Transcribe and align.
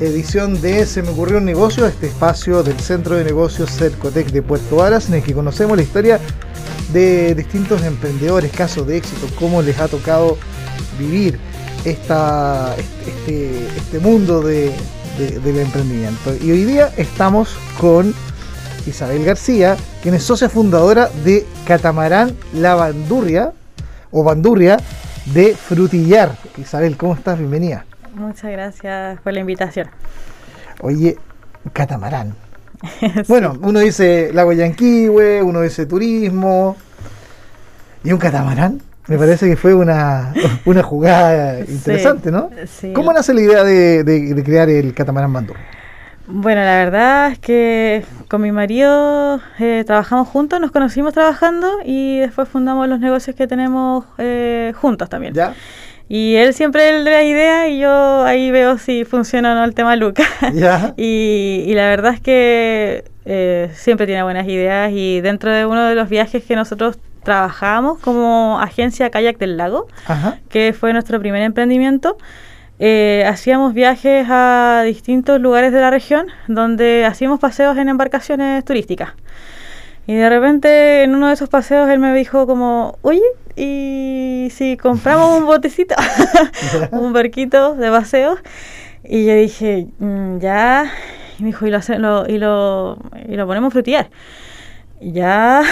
edición 0.00 0.60
de 0.60 0.86
Se 0.86 1.02
me 1.02 1.10
ocurrió 1.10 1.38
un 1.38 1.44
negocio, 1.44 1.86
este 1.86 2.06
espacio 2.08 2.62
del 2.62 2.78
Centro 2.80 3.16
de 3.16 3.24
Negocios 3.24 3.70
Cercotec 3.70 4.30
de 4.30 4.42
Puerto 4.42 4.76
Varas, 4.76 5.08
en 5.08 5.14
el 5.14 5.22
que 5.22 5.34
conocemos 5.34 5.76
la 5.76 5.82
historia 5.82 6.20
de 6.92 7.34
distintos 7.34 7.82
emprendedores, 7.82 8.52
casos 8.52 8.86
de 8.86 8.96
éxito, 8.96 9.26
cómo 9.38 9.62
les 9.62 9.78
ha 9.78 9.88
tocado 9.88 10.36
vivir 10.98 11.38
esta, 11.84 12.74
este, 13.06 13.66
este 13.76 13.98
mundo 13.98 14.40
de, 14.42 14.72
del 15.18 15.58
emprendimiento. 15.58 16.34
Y 16.42 16.50
hoy 16.50 16.64
día 16.64 16.92
estamos 16.96 17.50
con 17.80 18.14
Isabel 18.86 19.24
García, 19.24 19.76
quien 20.02 20.14
es 20.14 20.22
socia 20.22 20.48
fundadora 20.48 21.10
de 21.24 21.46
Catamarán 21.66 22.36
La 22.52 22.74
Bandurria, 22.74 23.52
o 24.10 24.22
Bandurria, 24.22 24.78
de 25.26 25.54
Frutillar. 25.54 26.36
Isabel, 26.58 26.96
¿cómo 26.96 27.14
estás? 27.14 27.38
Bienvenida. 27.38 27.86
Muchas 28.14 28.52
gracias 28.52 29.20
por 29.20 29.32
la 29.32 29.40
invitación. 29.40 29.88
Oye, 30.80 31.18
catamarán. 31.72 32.34
Bueno, 33.28 33.56
uno 33.62 33.80
dice 33.80 34.30
lago 34.32 34.52
Yanquihue, 34.52 35.42
uno 35.42 35.62
dice 35.62 35.86
turismo. 35.86 36.76
¿Y 38.02 38.12
un 38.12 38.18
catamarán? 38.18 38.82
Me 39.06 39.18
parece 39.18 39.48
que 39.48 39.56
fue 39.56 39.74
una, 39.74 40.32
una 40.64 40.82
jugada 40.82 41.60
interesante, 41.60 42.30
¿no? 42.30 42.50
Sí. 42.66 42.92
¿Cómo 42.92 43.12
nace 43.12 43.34
la 43.34 43.40
idea 43.40 43.64
de, 43.64 44.42
crear 44.44 44.68
el 44.68 44.94
catamarán 44.94 45.32
Bandú? 45.32 45.54
Bueno, 46.26 46.62
la 46.62 46.76
verdad 46.76 47.32
es 47.32 47.38
que 47.38 48.04
con 48.28 48.40
mi 48.40 48.50
marido 48.50 49.40
eh, 49.58 49.84
trabajamos 49.86 50.28
juntos, 50.28 50.58
nos 50.58 50.70
conocimos 50.70 51.12
trabajando 51.12 51.68
y 51.84 52.18
después 52.18 52.48
fundamos 52.48 52.88
los 52.88 52.98
negocios 52.98 53.36
que 53.36 53.46
tenemos 53.46 54.06
eh, 54.16 54.72
juntos 54.80 55.10
también. 55.10 55.34
¿Ya? 55.34 55.54
Y 56.08 56.34
él 56.36 56.52
siempre 56.52 57.02
le 57.02 57.10
da 57.10 57.22
ideas 57.22 57.68
y 57.70 57.78
yo 57.78 58.24
ahí 58.24 58.50
veo 58.50 58.78
si 58.78 59.04
funciona 59.04 59.52
o 59.52 59.54
no 59.54 59.64
el 59.64 59.74
tema 59.74 59.96
Lucas. 59.96 60.28
y, 60.96 61.64
y, 61.66 61.74
la 61.74 61.88
verdad 61.88 62.14
es 62.14 62.20
que 62.20 63.04
eh, 63.24 63.70
siempre 63.74 64.06
tiene 64.06 64.22
buenas 64.22 64.46
ideas 64.46 64.92
y 64.92 65.20
dentro 65.20 65.50
de 65.50 65.64
uno 65.66 65.84
de 65.84 65.94
los 65.94 66.08
viajes 66.08 66.44
que 66.44 66.56
nosotros 66.56 66.98
trabajamos 67.22 67.98
como 67.98 68.60
agencia 68.60 69.10
Kayak 69.10 69.38
del 69.38 69.56
Lago, 69.56 69.88
que 70.50 70.74
fue 70.78 70.92
nuestro 70.92 71.18
primer 71.18 71.42
emprendimiento, 71.42 72.18
eh, 72.78 73.24
hacíamos 73.26 73.72
viajes 73.72 74.26
a 74.28 74.82
distintos 74.84 75.40
lugares 75.40 75.72
de 75.72 75.80
la 75.80 75.90
región 75.90 76.26
donde 76.48 77.04
hacíamos 77.06 77.40
paseos 77.40 77.76
en 77.78 77.88
embarcaciones 77.88 78.64
turísticas. 78.64 79.12
Y 80.06 80.14
de 80.14 80.28
repente 80.28 81.02
en 81.02 81.14
uno 81.14 81.28
de 81.28 81.34
esos 81.34 81.48
paseos 81.48 81.88
él 81.88 81.98
me 81.98 82.14
dijo 82.14 82.46
como, 82.46 82.98
oye, 83.02 83.22
¿y 83.56 84.48
si 84.50 84.76
compramos 84.76 85.38
un 85.38 85.46
botecito, 85.46 85.94
un 86.90 87.12
barquito 87.12 87.74
de 87.74 87.90
paseo? 87.90 88.36
Y 89.02 89.26
yo 89.26 89.34
dije, 89.34 89.86
mm, 89.98 90.38
ya, 90.38 90.90
y 91.38 91.42
me 91.42 91.48
dijo, 91.48 91.66
y 91.66 91.70
lo, 91.70 92.26
y 92.28 92.38
lo, 92.38 92.98
y 93.28 93.36
lo 93.36 93.46
ponemos 93.46 93.68
a 93.68 93.72
frutear 93.72 94.10
ya. 95.12 95.62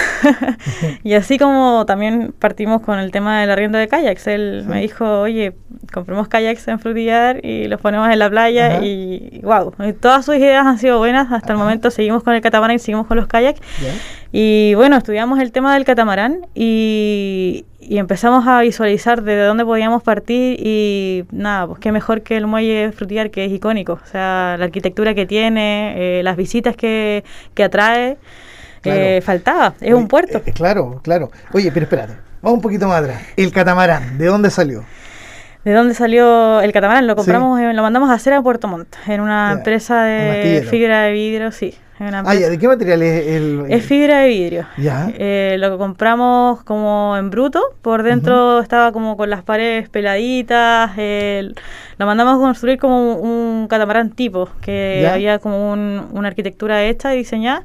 y 1.03 1.13
así 1.13 1.37
como 1.37 1.85
también 1.85 2.33
partimos 2.37 2.81
con 2.81 2.99
el 2.99 3.11
tema 3.11 3.41
del 3.41 3.49
arriendo 3.49 3.77
de 3.77 3.87
kayaks. 3.87 4.27
Él 4.27 4.63
me 4.67 4.81
dijo, 4.81 5.21
oye, 5.21 5.53
compremos 5.91 6.27
kayaks 6.27 6.67
en 6.67 6.79
Frutillar 6.79 7.43
y 7.43 7.67
los 7.67 7.81
ponemos 7.81 8.09
en 8.09 8.19
la 8.19 8.29
playa 8.29 8.81
y 8.83 9.41
wow. 9.43 9.73
todas 9.99 10.25
sus 10.25 10.35
ideas 10.35 10.65
han 10.65 10.77
sido 10.77 10.97
buenas. 10.99 11.31
Hasta 11.31 11.53
el 11.53 11.59
momento 11.59 11.91
seguimos 11.91 12.23
con 12.23 12.33
el 12.33 12.41
catamarán 12.41 12.75
y 12.75 12.79
seguimos 12.79 13.07
con 13.07 13.17
los 13.17 13.27
kayaks. 13.27 13.61
Y 14.31 14.73
bueno, 14.75 14.97
estudiamos 14.97 15.39
el 15.39 15.51
tema 15.51 15.73
del 15.75 15.85
catamarán 15.85 16.47
y, 16.55 17.65
empezamos 17.79 18.47
a 18.47 18.61
visualizar 18.61 19.21
de 19.23 19.37
dónde 19.43 19.65
podíamos 19.65 20.01
partir 20.01 20.57
y 20.59 21.25
nada, 21.31 21.67
pues 21.67 21.79
qué 21.79 21.91
mejor 21.91 22.21
que 22.23 22.37
el 22.37 22.47
muelle 22.47 22.91
Frutillar 22.93 23.29
que 23.29 23.45
es 23.45 23.51
icónico. 23.51 23.99
O 24.01 24.07
sea, 24.07 24.55
la 24.57 24.65
arquitectura 24.65 25.13
que 25.13 25.25
tiene, 25.25 25.93
eh, 25.97 26.23
las 26.23 26.37
visitas 26.37 26.75
que, 26.75 27.23
que 27.53 27.63
atrae. 27.63 28.17
Eh, 28.83 29.21
faltaba, 29.21 29.73
es 29.79 29.93
un 29.93 30.07
puerto. 30.07 30.41
Eh, 30.45 30.51
claro, 30.53 30.99
claro. 31.03 31.31
Oye, 31.53 31.71
pero 31.71 31.85
espérate, 31.85 32.13
vamos 32.41 32.57
un 32.57 32.61
poquito 32.61 32.87
más 32.87 33.01
atrás. 33.01 33.21
El 33.35 33.51
catamarán, 33.51 34.17
¿de 34.17 34.25
dónde 34.25 34.49
salió? 34.49 34.83
¿De 35.63 35.71
dónde 35.71 35.93
salió 35.93 36.59
el 36.61 36.71
catamarán? 36.73 37.07
Lo 37.07 37.15
compramos, 37.15 37.59
lo 37.61 37.81
mandamos 37.81 38.09
a 38.09 38.13
hacer 38.13 38.33
a 38.33 38.41
Puerto 38.41 38.67
Montt, 38.67 38.95
en 39.07 39.21
una 39.21 39.53
empresa 39.53 40.03
de 40.03 40.65
fibra 40.69 41.03
de 41.03 41.13
vidrio, 41.13 41.51
sí. 41.51 41.73
Ah, 41.99 42.33
¿de 42.33 42.57
qué 42.57 42.67
material 42.67 43.01
es 43.03 43.27
el, 43.27 43.65
Es 43.69 43.85
fibra 43.85 44.19
de 44.19 44.27
vidrio. 44.27 44.65
Ya. 44.77 45.09
Eh, 45.13 45.55
lo 45.59 45.77
compramos 45.77 46.63
como 46.63 47.15
en 47.17 47.29
bruto, 47.29 47.61
por 47.81 48.03
dentro 48.03 48.59
estaba 48.59 48.91
como 48.91 49.15
con 49.15 49.29
las 49.29 49.43
paredes 49.43 49.89
peladitas, 49.89 50.91
lo 51.97 52.05
mandamos 52.05 52.35
a 52.35 52.39
construir 52.39 52.79
como 52.79 53.15
un, 53.15 53.67
catamarán 53.69 54.09
tipo, 54.09 54.49
que 54.61 55.07
había 55.09 55.39
como 55.39 55.71
una 55.71 56.27
arquitectura 56.27 56.83
hecha 56.83 57.13
y 57.13 57.19
diseñada. 57.19 57.63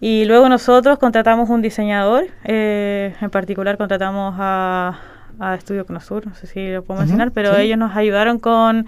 Y 0.00 0.24
luego 0.24 0.48
nosotros 0.48 0.98
contratamos 0.98 1.50
un 1.50 1.60
diseñador, 1.60 2.24
eh, 2.44 3.14
en 3.20 3.30
particular 3.30 3.76
contratamos 3.76 4.34
a, 4.38 4.98
a 5.38 5.54
Estudio 5.54 5.84
Conosur, 5.84 6.26
no 6.26 6.34
sé 6.34 6.46
si 6.46 6.70
lo 6.70 6.82
puedo 6.82 7.00
mencionar, 7.00 7.32
pero 7.32 7.56
ellos 7.56 7.78
nos 7.78 7.94
ayudaron 7.94 8.38
con 8.38 8.86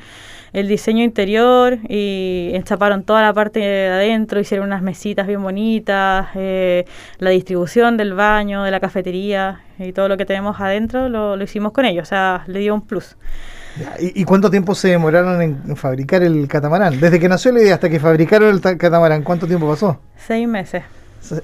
el 0.53 0.69
diseño 0.69 1.03
interior 1.05 1.79
y 1.89 2.51
enchaparon 2.55 3.05
toda 3.05 3.23
la 3.23 3.33
parte 3.33 3.61
de 3.61 3.89
adentro, 3.89 4.41
hicieron 4.41 4.67
unas 4.67 4.83
mesitas 4.83 5.27
bien 5.27 5.43
bonitas, 5.43 6.29
eh, 6.35 6.87
la 7.19 7.31
distribución 7.31 7.97
del 7.97 8.15
baño, 8.15 8.63
de 8.63 8.71
la 8.71 8.81
cafetería 8.81 9.61
y 9.79 9.93
todo 9.93 10.09
lo 10.09 10.17
que 10.17 10.25
tenemos 10.27 10.61
adentro 10.61 11.09
lo, 11.09 11.37
lo 11.37 11.45
hicimos 11.45 11.73
con 11.73 11.85
ellos, 11.85 12.09
o 12.09 12.09
sea, 12.09 12.45
le 12.47 12.61
dio 12.61 12.75
un 12.75 12.83
plus. 12.83 13.17
¿Y, 13.99 14.25
cuánto 14.25 14.51
tiempo 14.51 14.75
se 14.75 14.89
demoraron 14.89 15.41
en, 15.41 15.77
fabricar 15.77 16.23
el 16.23 16.47
catamarán? 16.47 17.01
Desde 17.01 17.19
que 17.19 17.29
nació 17.29 17.53
la 17.53 17.63
idea 17.63 17.75
hasta 17.75 17.89
que 17.89 17.99
fabricaron 17.99 18.51
el 18.51 18.61
catamarán, 18.61 19.23
¿cuánto 19.23 19.47
tiempo 19.47 19.67
pasó? 19.67 19.99
Seis 20.17 20.47
meses. 20.47 20.83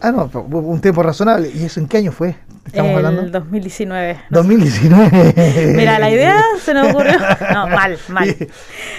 Ah, 0.01 0.13
no, 0.13 0.31
un 0.49 0.81
tiempo 0.81 1.03
razonable. 1.03 1.51
¿Y 1.55 1.65
eso 1.65 1.81
en 1.81 1.89
qué 1.89 1.99
año 1.99 2.13
fue? 2.13 2.37
Estamos 2.69 2.91
el 2.91 2.97
hablando. 3.07 3.41
2019. 3.41 4.21
2019. 4.29 5.73
Mira, 5.75 5.99
la 5.99 6.11
idea 6.11 6.43
se 6.63 6.75
nos 6.75 6.91
ocurrió. 6.91 7.19
No, 7.53 7.67
mal, 7.69 7.97
mal. 8.09 8.37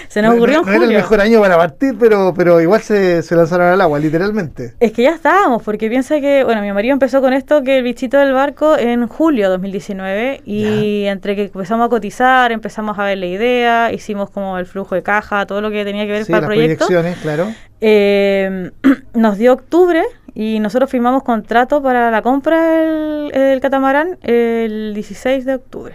Se 0.08 0.22
nos 0.22 0.34
ocurrió 0.34 0.58
en 0.58 0.64
julio. 0.64 0.78
No 0.78 0.84
era 0.84 0.92
el 0.92 1.02
mejor 1.02 1.20
año 1.20 1.40
para 1.40 1.56
partir, 1.56 1.94
pero, 1.98 2.34
pero 2.36 2.60
igual 2.60 2.80
se, 2.80 3.22
se, 3.22 3.36
lanzaron 3.36 3.68
al 3.68 3.80
agua, 3.80 3.98
literalmente. 3.98 4.74
Es 4.80 4.92
que 4.92 5.04
ya 5.04 5.10
estábamos, 5.10 5.62
porque 5.62 5.88
piensa 5.88 6.20
que, 6.20 6.42
bueno, 6.42 6.62
mi 6.62 6.72
marido 6.72 6.92
empezó 6.92 7.20
con 7.20 7.32
esto, 7.32 7.62
que 7.62 7.78
el 7.78 7.84
bichito 7.84 8.18
del 8.18 8.32
barco 8.32 8.76
en 8.76 9.06
julio 9.06 9.44
de 9.44 9.50
2019, 9.50 10.42
y 10.44 11.04
entre 11.04 11.36
que 11.36 11.44
empezamos 11.44 11.86
a 11.86 11.90
cotizar, 11.90 12.50
empezamos 12.50 12.98
a 12.98 13.04
ver 13.04 13.18
la 13.18 13.26
idea, 13.26 13.92
hicimos 13.92 14.30
como 14.30 14.58
el 14.58 14.66
flujo 14.66 14.94
de 14.94 15.02
caja, 15.02 15.46
todo 15.46 15.60
lo 15.60 15.70
que 15.70 15.84
tenía 15.84 16.06
que 16.06 16.12
ver 16.12 16.26
para 16.26 16.38
el 16.38 16.46
proyecto. 16.46 16.88
claro. 17.22 17.52
Eh, 17.80 18.70
nos 19.14 19.38
dio 19.38 19.54
octubre 19.54 20.02
y 20.34 20.60
nosotros 20.60 20.90
firmamos 20.90 21.22
contrato 21.22 21.82
para 21.82 22.10
la 22.10 22.22
compra 22.22 22.60
del, 22.62 23.60
catamarán 23.60 24.18
el 24.22 24.92
16 24.94 25.44
de 25.44 25.54
octubre. 25.54 25.94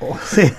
Oh, 0.00 0.16
sí, 0.24 0.52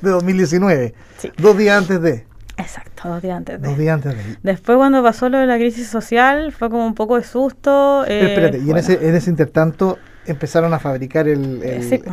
de 0.00 0.10
2019. 0.10 0.94
Dos 1.38 1.56
días 1.56 1.78
antes 1.78 2.00
de. 2.00 2.26
Exacto, 2.56 3.08
dos 3.08 3.22
días 3.22 3.36
antes 3.36 3.60
de. 3.60 3.68
Dos 3.68 3.78
días 3.78 3.94
antes 3.94 4.16
de. 4.16 4.36
Después 4.42 4.76
cuando 4.78 5.02
pasó 5.02 5.28
lo 5.28 5.38
de 5.38 5.46
la 5.46 5.56
crisis 5.56 5.88
social 5.88 6.52
fue 6.52 6.70
como 6.70 6.86
un 6.86 6.94
poco 6.94 7.16
de 7.16 7.24
susto. 7.24 8.04
Eh, 8.06 8.28
espérate, 8.28 8.58
y 8.58 8.70
en 8.70 8.76
ese, 8.76 9.08
en 9.08 9.14
ese 9.14 9.30
intertanto 9.30 9.98
empezaron 10.26 10.72
a 10.72 10.78
fabricar 10.78 11.28
el, 11.28 11.62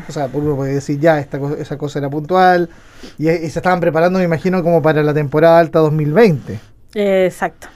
o 0.07 0.11
sea, 0.11 0.29
uno 0.33 0.55
puede 0.55 0.73
decir 0.73 0.99
ya 0.99 1.19
esta 1.19 1.39
esa 1.57 1.77
cosa 1.77 1.99
era 1.99 2.09
puntual 2.09 2.69
y, 3.17 3.25
se 3.25 3.45
estaban 3.45 3.79
preparando 3.79 4.19
me 4.19 4.25
imagino 4.25 4.63
como 4.63 4.81
para 4.81 5.01
la 5.03 5.13
temporada 5.13 5.59
alta 5.59 5.79
2020 5.79 6.59
exacto 6.93 7.67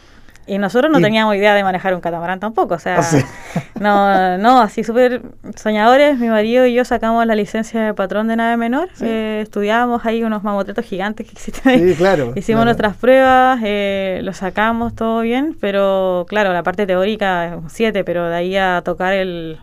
Y 0.48 0.60
nosotros 0.60 0.92
no 0.92 1.02
teníamos 1.02 1.36
idea 1.36 1.56
de 1.56 1.64
manejar 1.64 1.96
un 1.96 2.02
catamarán 2.02 2.40
tampoco, 2.40 2.76
o 2.76 2.80
sea, 2.80 3.00
no, 3.80 4.38
no, 4.38 4.62
así 4.62 4.84
súper 4.84 5.24
soñadores, 5.56 6.20
mi 6.20 6.28
marido 6.28 6.68
y 6.68 6.76
yo 6.76 6.86
sacamos 6.86 7.26
la 7.26 7.34
licencia 7.34 7.82
de 7.82 7.94
patrón 7.96 8.28
de 8.28 8.36
nave 8.36 8.56
menor, 8.56 8.90
eh, 9.02 9.40
estudiábamos 9.42 10.06
ahí 10.06 10.24
unos 10.24 10.44
mamotretos 10.44 10.86
gigantes 10.86 11.26
que 11.26 11.32
existen 11.32 11.72
ahí, 11.72 11.90
sí, 11.90 11.96
claro, 11.96 12.34
hicimos 12.36 12.64
nuestras 12.64 12.96
pruebas, 12.96 13.60
eh, 13.64 14.20
lo 14.22 14.34
sacamos 14.34 14.94
todo 14.94 15.22
bien, 15.22 15.58
pero 15.60 16.28
claro, 16.30 16.54
la 16.54 16.62
parte 16.62 16.86
teórica 16.86 17.48
es 17.48 17.56
un 17.56 17.70
7, 17.72 18.04
pero 18.04 18.30
de 18.30 18.36
ahí 18.36 18.56
a 18.56 18.84
tocar 18.86 19.14
el, 19.14 19.58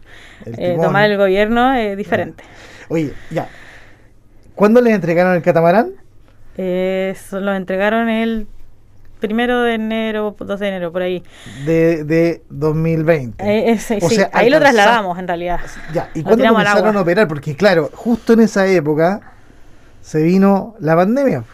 eh, 0.47 0.77
tomar 0.83 1.09
el 1.09 1.17
gobierno 1.17 1.75
es 1.75 1.97
diferente. 1.97 2.43
Oye, 2.89 3.13
ya, 3.31 3.47
¿cuándo 4.57 4.81
les 4.81 4.95
entregaron 4.95 5.35
el 5.35 5.43
catamarán? 5.43 5.93
Eh, 6.57 7.15
lo 7.31 7.55
entregaron 7.55 8.09
el 8.09 8.47
primero 9.23 9.63
de 9.63 9.75
enero, 9.75 10.37
2 10.39 10.61
de 10.61 10.69
enero, 10.69 10.93
por 10.93 11.01
ahí. 11.01 11.23
De, 11.65 12.05
de 12.05 12.43
2020. 12.51 13.43
Eh, 13.43 13.79
o 14.03 14.11
sea, 14.11 14.29
ahí 14.35 14.51
lo 14.51 14.59
trasladamos 14.59 15.19
en 15.19 15.27
realidad. 15.27 15.61
Ya, 15.95 16.11
¿y 16.13 16.23
cuándo 16.23 16.47
comenzaron 16.47 16.97
a 16.97 17.01
operar? 17.01 17.29
Porque 17.29 17.57
claro, 17.57 17.89
justo 17.95 18.35
en 18.35 18.41
esa 18.41 18.67
época 18.67 19.21
se 20.03 20.23
vino 20.23 20.75
la 20.81 20.97
pandemia. 20.97 21.45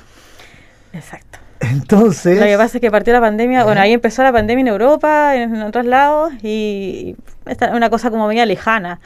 Exacto. 0.93 1.39
Entonces. 1.61 2.39
Lo 2.39 2.47
que 2.47 2.57
pasa 2.57 2.79
es 2.79 2.81
que 2.81 2.91
partió 2.91 3.13
la 3.13 3.21
pandemia, 3.21 3.65
bueno, 3.65 3.81
ahí 3.81 3.93
empezó 3.93 4.23
la 4.23 4.33
pandemia 4.33 4.63
en 4.63 4.69
Europa, 4.69 5.37
en, 5.37 5.63
otros 5.63 5.87
lados, 5.87 6.33
y 6.43 7.17
esta 7.47 7.75
una 7.75 7.91
cosa 7.91 8.11
como 8.11 8.27
media 8.27 8.47
lejana. 8.47 9.01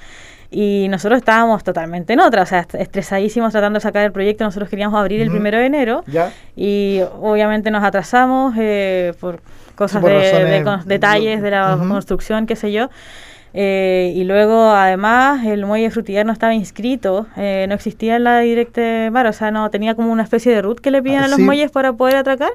Y 0.55 0.87
nosotros 0.91 1.19
estábamos 1.19 1.65
totalmente 1.65 2.13
en 2.13 2.21
otra, 2.21 2.43
o 2.43 2.47
sea, 2.47 2.67
estresadísimos 2.75 3.53
tratando 3.53 3.79
de 3.79 3.81
sacar 3.81 4.05
el 4.05 4.13
proyecto. 4.13 4.45
Nosotros 4.45 4.69
queríamos 4.69 5.01
abrir 5.01 5.23
el 5.23 5.31
primero 5.31 5.57
de 5.59 5.67
enero 5.67 6.05
y 6.55 7.01
obviamente 7.21 7.71
nos 7.71 7.83
atrasamos 7.83 8.55
eh, 8.59 9.15
por 9.19 9.41
cosas 9.75 10.03
de, 10.03 10.63
detalles 10.85 11.41
de 11.41 11.51
la 11.51 11.79
construcción, 11.89 12.47
qué 12.47 12.55
sé 12.55 12.71
yo. 12.71 12.91
Eh, 13.55 14.13
y 14.15 14.25
luego, 14.25 14.71
además, 14.71 15.45
el 15.45 15.67
muelle 15.67 15.91
frutillar 15.91 16.25
no 16.25 16.33
estaba 16.33 16.55
inscrito, 16.55 17.27
eh, 17.37 17.67
no 17.69 17.75
existía 17.75 18.17
en 18.17 18.25
la 18.25 18.41
Directe 18.41 19.11
Mar, 19.11 19.27
o 19.27 19.33
sea, 19.33 19.51
no 19.51 19.69
tenía 19.71 19.95
como 19.95 20.11
una 20.11 20.23
especie 20.23 20.55
de 20.55 20.63
root 20.63 20.81
que 20.81 20.91
le 20.91 21.03
piden 21.03 21.23
a 21.23 21.29
los 21.29 21.39
muelles 21.39 21.71
para 21.71 21.93
poder 21.93 22.17
atracar, 22.17 22.51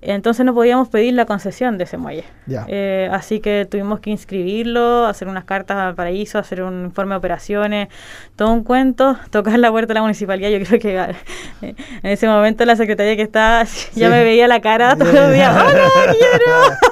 entonces 0.00 0.44
no 0.44 0.54
podíamos 0.54 0.88
pedir 0.88 1.14
la 1.14 1.26
concesión 1.26 1.78
de 1.78 1.84
ese 1.84 1.96
muelle. 1.96 2.24
Eh, 2.66 3.08
así 3.12 3.40
que 3.40 3.66
tuvimos 3.70 4.00
que 4.00 4.10
inscribirlo, 4.10 5.06
hacer 5.06 5.28
unas 5.28 5.44
cartas 5.44 5.76
al 5.76 5.94
paraíso, 5.94 6.38
hacer 6.38 6.62
un 6.62 6.86
informe 6.86 7.14
de 7.14 7.18
operaciones, 7.18 7.88
todo 8.36 8.52
un 8.52 8.64
cuento, 8.64 9.16
tocar 9.30 9.58
la 9.58 9.70
puerta 9.70 9.88
de 9.88 9.94
la 9.94 10.02
municipalidad. 10.02 10.50
Yo 10.50 10.64
creo 10.64 10.80
que 10.80 11.14
en 11.62 11.76
ese 12.02 12.26
momento 12.26 12.64
la 12.64 12.76
secretaria 12.76 13.16
que 13.16 13.22
estaba 13.22 13.64
ya 13.94 14.08
me 14.08 14.24
veía 14.24 14.48
la 14.48 14.60
cara 14.60 14.96
todos 14.98 15.14
los 15.14 15.32
días, 15.32 15.54
¡Hola, 15.54 16.14
quiero! 16.18 16.76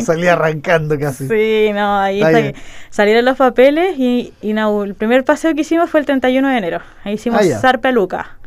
Salía 0.04 0.34
arrancando 0.34 0.98
casi. 0.98 1.28
Sí, 1.28 1.72
no, 1.72 1.98
ahí 1.98 2.22
está 2.22 2.60
salieron 2.90 3.24
los 3.24 3.36
papeles 3.36 3.98
y, 3.98 4.32
el 4.42 4.94
primer 4.94 5.24
paseo 5.24 5.54
que 5.54 5.60
hicimos 5.60 5.90
fue 5.90 6.00
el 6.00 6.06
31 6.06 6.48
de 6.48 6.56
enero. 6.56 6.80
Ahí 7.04 7.14
hicimos 7.14 7.40
ah, 7.42 7.58
Zarpe 7.58 7.88
a 7.88 7.92
Luca. 7.92 8.38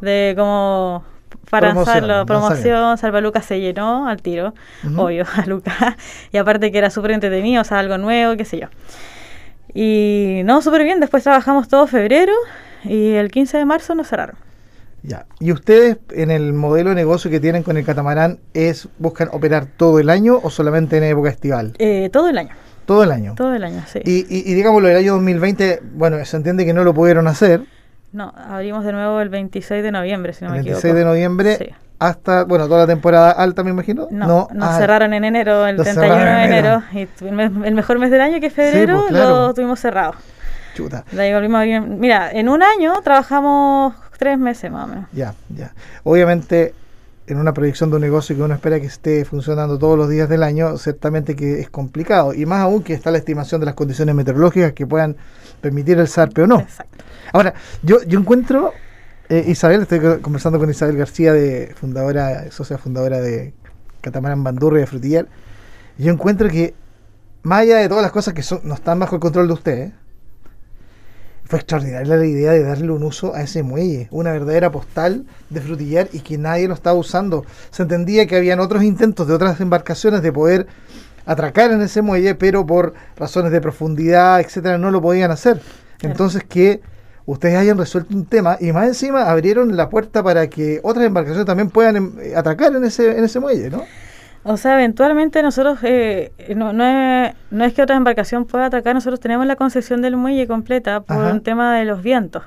De 0.00 0.34
como 0.36 1.04
para 1.50 1.70
hacerlo, 1.72 2.26
promoción, 2.26 2.98
Zarpe 2.98 3.18
a 3.18 3.20
Luca 3.20 3.42
se 3.42 3.60
llenó 3.60 4.08
al 4.08 4.20
tiro, 4.22 4.54
obvio, 4.96 5.24
a 5.36 5.46
Luca. 5.46 5.96
Y 6.32 6.36
aparte 6.36 6.72
que 6.72 6.78
era 6.78 6.90
súper 6.90 7.12
entretenido, 7.12 7.62
o 7.62 7.64
sea, 7.64 7.78
algo 7.78 7.98
nuevo, 7.98 8.36
qué 8.36 8.44
sé 8.44 8.58
yo. 8.58 8.68
Y 9.74 10.40
no, 10.44 10.62
súper 10.62 10.84
bien, 10.84 11.00
después 11.00 11.22
trabajamos 11.22 11.68
todo 11.68 11.86
febrero 11.86 12.32
y 12.84 13.12
el 13.12 13.30
15 13.30 13.58
de 13.58 13.64
marzo 13.64 13.94
nos 13.94 14.08
cerraron. 14.08 14.36
Ya. 15.08 15.26
¿Y 15.40 15.52
ustedes 15.52 15.98
en 16.10 16.30
el 16.30 16.52
modelo 16.52 16.90
de 16.90 16.96
negocio 16.96 17.30
que 17.30 17.40
tienen 17.40 17.62
con 17.62 17.76
el 17.76 17.84
catamarán 17.84 18.38
es 18.54 18.88
buscan 18.98 19.28
operar 19.32 19.66
todo 19.76 19.98
el 19.98 20.10
año 20.10 20.38
o 20.42 20.50
solamente 20.50 20.98
en 20.98 21.04
época 21.04 21.30
estival? 21.30 21.74
Eh, 21.78 22.10
todo 22.12 22.28
el 22.28 22.38
año. 22.38 22.54
Todo 22.84 23.04
el 23.04 23.12
año. 23.12 23.34
Todo 23.34 23.54
el 23.54 23.64
año, 23.64 23.82
sí. 23.86 24.00
Y, 24.04 24.20
y, 24.28 24.50
y 24.50 24.54
digámoslo, 24.54 24.88
el 24.88 24.96
año 24.96 25.14
2020, 25.14 25.80
bueno, 25.94 26.24
se 26.24 26.36
entiende 26.36 26.64
que 26.64 26.72
no 26.72 26.84
lo 26.84 26.94
pudieron 26.94 27.26
hacer. 27.26 27.62
No, 28.12 28.32
abrimos 28.36 28.84
de 28.84 28.92
nuevo 28.92 29.20
el 29.20 29.28
26 29.28 29.82
de 29.82 29.92
noviembre, 29.92 30.32
si 30.32 30.44
no 30.44 30.50
me 30.50 30.60
equivoco. 30.60 30.82
26 30.82 30.94
de 30.94 31.04
noviembre 31.04 31.74
hasta, 31.98 32.44
bueno, 32.44 32.66
toda 32.66 32.80
la 32.80 32.86
temporada 32.86 33.32
alta, 33.32 33.64
me 33.64 33.70
imagino. 33.70 34.06
No, 34.10 34.48
nos 34.52 34.68
ah, 34.68 34.78
cerraron 34.78 35.12
en 35.14 35.24
enero, 35.24 35.66
el 35.66 35.76
31 35.76 36.14
de 36.14 36.44
enero. 36.44 36.82
Y 36.92 37.08
el, 37.26 37.74
mejor 37.74 37.98
mes 37.98 38.10
del 38.10 38.20
año, 38.20 38.40
que 38.40 38.46
es 38.46 38.52
febrero, 38.52 39.06
pues, 39.08 39.20
lo 39.20 39.52
tuvimos 39.52 39.80
cerrado. 39.80 40.14
Chuta. 40.74 41.04
Mira, 41.12 42.30
en 42.30 42.48
un 42.48 42.62
año 42.62 43.00
trabajamos 43.02 43.94
tres 44.18 44.38
meses 44.38 44.70
más 44.70 44.84
o 44.84 44.88
menos. 44.88 45.06
Ya, 45.12 45.34
ya. 45.48 45.72
Obviamente 46.04 46.74
en 47.28 47.38
una 47.38 47.52
proyección 47.52 47.90
de 47.90 47.96
un 47.96 48.02
negocio 48.02 48.34
que 48.34 48.42
uno 48.42 48.54
espera 48.54 48.80
que 48.80 48.86
esté 48.86 49.24
funcionando 49.24 49.78
todos 49.78 49.98
los 49.98 50.08
días 50.08 50.30
del 50.30 50.42
año, 50.42 50.78
ciertamente 50.78 51.36
que 51.36 51.60
es 51.60 51.68
complicado. 51.68 52.32
Y 52.32 52.46
más 52.46 52.60
aún 52.60 52.82
que 52.82 52.94
está 52.94 53.10
la 53.10 53.18
estimación 53.18 53.60
de 53.60 53.66
las 53.66 53.74
condiciones 53.74 54.14
meteorológicas 54.14 54.72
que 54.72 54.86
puedan 54.86 55.16
permitir 55.60 55.98
el 55.98 56.08
SARPE 56.08 56.42
o 56.42 56.46
no. 56.46 56.60
Exacto. 56.60 57.04
Ahora, 57.32 57.52
yo, 57.82 58.02
yo 58.04 58.18
encuentro, 58.18 58.72
eh, 59.28 59.44
Isabel, 59.46 59.82
estoy 59.82 60.00
conversando 60.22 60.58
con 60.58 60.70
Isabel 60.70 60.96
García, 60.96 61.34
de 61.34 61.74
fundadora, 61.78 62.50
socia 62.50 62.78
fundadora 62.78 63.20
de 63.20 63.52
Catamarán 64.00 64.42
Bandurria 64.42 64.80
de 64.80 64.86
Frutillar, 64.86 65.26
yo 65.98 66.10
encuentro 66.10 66.48
que, 66.48 66.74
más 67.42 67.60
allá 67.60 67.76
de 67.76 67.88
todas 67.88 68.02
las 68.02 68.12
cosas 68.12 68.32
que 68.32 68.42
son, 68.42 68.60
no 68.64 68.74
están 68.74 68.98
bajo 68.98 69.16
el 69.16 69.20
control 69.20 69.48
de 69.48 69.52
ustedes, 69.52 69.92
fue 71.48 71.60
extraordinaria 71.60 72.14
la 72.14 72.26
idea 72.26 72.52
de 72.52 72.62
darle 72.62 72.90
un 72.92 73.02
uso 73.02 73.34
a 73.34 73.40
ese 73.40 73.62
muelle, 73.62 74.06
una 74.10 74.32
verdadera 74.32 74.70
postal 74.70 75.24
de 75.48 75.62
frutillar 75.62 76.08
y 76.12 76.20
que 76.20 76.36
nadie 76.36 76.68
lo 76.68 76.74
estaba 76.74 76.98
usando. 76.98 77.46
Se 77.70 77.84
entendía 77.84 78.26
que 78.26 78.36
habían 78.36 78.60
otros 78.60 78.82
intentos 78.82 79.26
de 79.26 79.32
otras 79.32 79.58
embarcaciones 79.62 80.20
de 80.20 80.30
poder 80.30 80.66
atracar 81.24 81.70
en 81.70 81.80
ese 81.80 82.02
muelle, 82.02 82.34
pero 82.34 82.66
por 82.66 82.92
razones 83.16 83.50
de 83.50 83.62
profundidad, 83.62 84.40
etcétera, 84.40 84.76
no 84.76 84.90
lo 84.90 85.00
podían 85.00 85.30
hacer. 85.30 85.62
Entonces 86.02 86.44
que 86.44 86.82
ustedes 87.24 87.56
hayan 87.56 87.78
resuelto 87.78 88.14
un 88.14 88.26
tema 88.26 88.58
y 88.60 88.72
más 88.72 88.86
encima 88.86 89.30
abrieron 89.30 89.74
la 89.74 89.88
puerta 89.88 90.22
para 90.22 90.48
que 90.48 90.80
otras 90.82 91.06
embarcaciones 91.06 91.46
también 91.46 91.70
puedan 91.70 91.96
em, 91.96 92.12
atracar 92.36 92.76
en 92.76 92.84
ese 92.84 93.16
en 93.16 93.24
ese 93.24 93.40
muelle, 93.40 93.70
¿no? 93.70 93.84
O 94.44 94.56
sea, 94.56 94.74
eventualmente 94.74 95.42
nosotros, 95.42 95.78
eh, 95.82 96.32
no, 96.56 96.72
no, 96.72 96.84
es, 96.84 97.34
no 97.50 97.64
es 97.64 97.74
que 97.74 97.82
otra 97.82 97.96
embarcación 97.96 98.44
pueda 98.46 98.66
atacar, 98.66 98.94
nosotros 98.94 99.20
tenemos 99.20 99.46
la 99.46 99.56
concesión 99.56 100.00
del 100.00 100.16
muelle 100.16 100.46
completa 100.46 101.00
por 101.00 101.16
un 101.16 101.42
tema 101.42 101.76
de 101.76 101.84
los 101.84 102.02
vientos. 102.02 102.44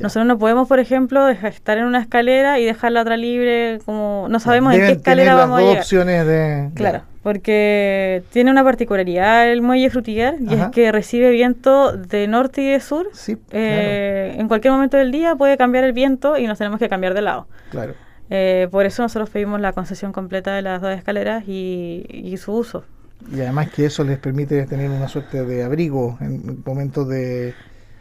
Nosotros 0.00 0.26
no 0.26 0.38
podemos, 0.38 0.68
por 0.68 0.78
ejemplo, 0.78 1.28
estar 1.28 1.76
en 1.76 1.84
una 1.84 2.00
escalera 2.00 2.58
y 2.58 2.64
dejar 2.64 2.92
la 2.92 3.02
otra 3.02 3.16
libre, 3.16 3.78
como 3.84 4.26
no 4.30 4.40
sabemos 4.40 4.74
en 4.74 4.80
qué 4.80 4.92
escalera 4.92 5.34
vamos 5.34 5.58
a 5.58 5.62
llegar. 5.62 5.78
opciones 5.78 6.26
de... 6.26 6.70
Claro, 6.74 7.02
porque 7.22 8.22
tiene 8.30 8.50
una 8.50 8.64
particularidad 8.64 9.50
el 9.50 9.60
muelle 9.60 9.90
frutillar 9.90 10.36
y 10.40 10.54
es 10.54 10.68
que 10.68 10.92
recibe 10.92 11.30
viento 11.30 11.92
de 11.92 12.26
norte 12.26 12.62
y 12.62 12.70
de 12.70 12.80
sur. 12.80 13.08
Sí, 13.12 13.36
eh, 13.50 14.34
En 14.38 14.48
cualquier 14.48 14.72
momento 14.72 14.96
del 14.96 15.12
día 15.12 15.36
puede 15.36 15.56
cambiar 15.58 15.84
el 15.84 15.92
viento 15.92 16.38
y 16.38 16.46
nos 16.46 16.56
tenemos 16.56 16.78
que 16.78 16.88
cambiar 16.88 17.12
de 17.12 17.22
lado. 17.22 17.46
Claro. 17.70 17.94
Eh, 18.34 18.66
por 18.70 18.86
eso 18.86 19.02
nosotros 19.02 19.28
pedimos 19.28 19.60
la 19.60 19.74
concesión 19.74 20.10
completa 20.10 20.54
de 20.54 20.62
las 20.62 20.80
dos 20.80 20.90
escaleras 20.96 21.44
y, 21.46 22.34
su 22.38 22.54
uso. 22.54 22.82
Y 23.30 23.42
además 23.42 23.70
que 23.70 23.84
eso 23.84 24.04
les 24.04 24.18
permite 24.18 24.64
tener 24.64 24.90
una 24.90 25.06
suerte 25.06 25.44
de 25.44 25.62
abrigo 25.62 26.16
en 26.18 26.62
momentos 26.64 27.06
de 27.08 27.52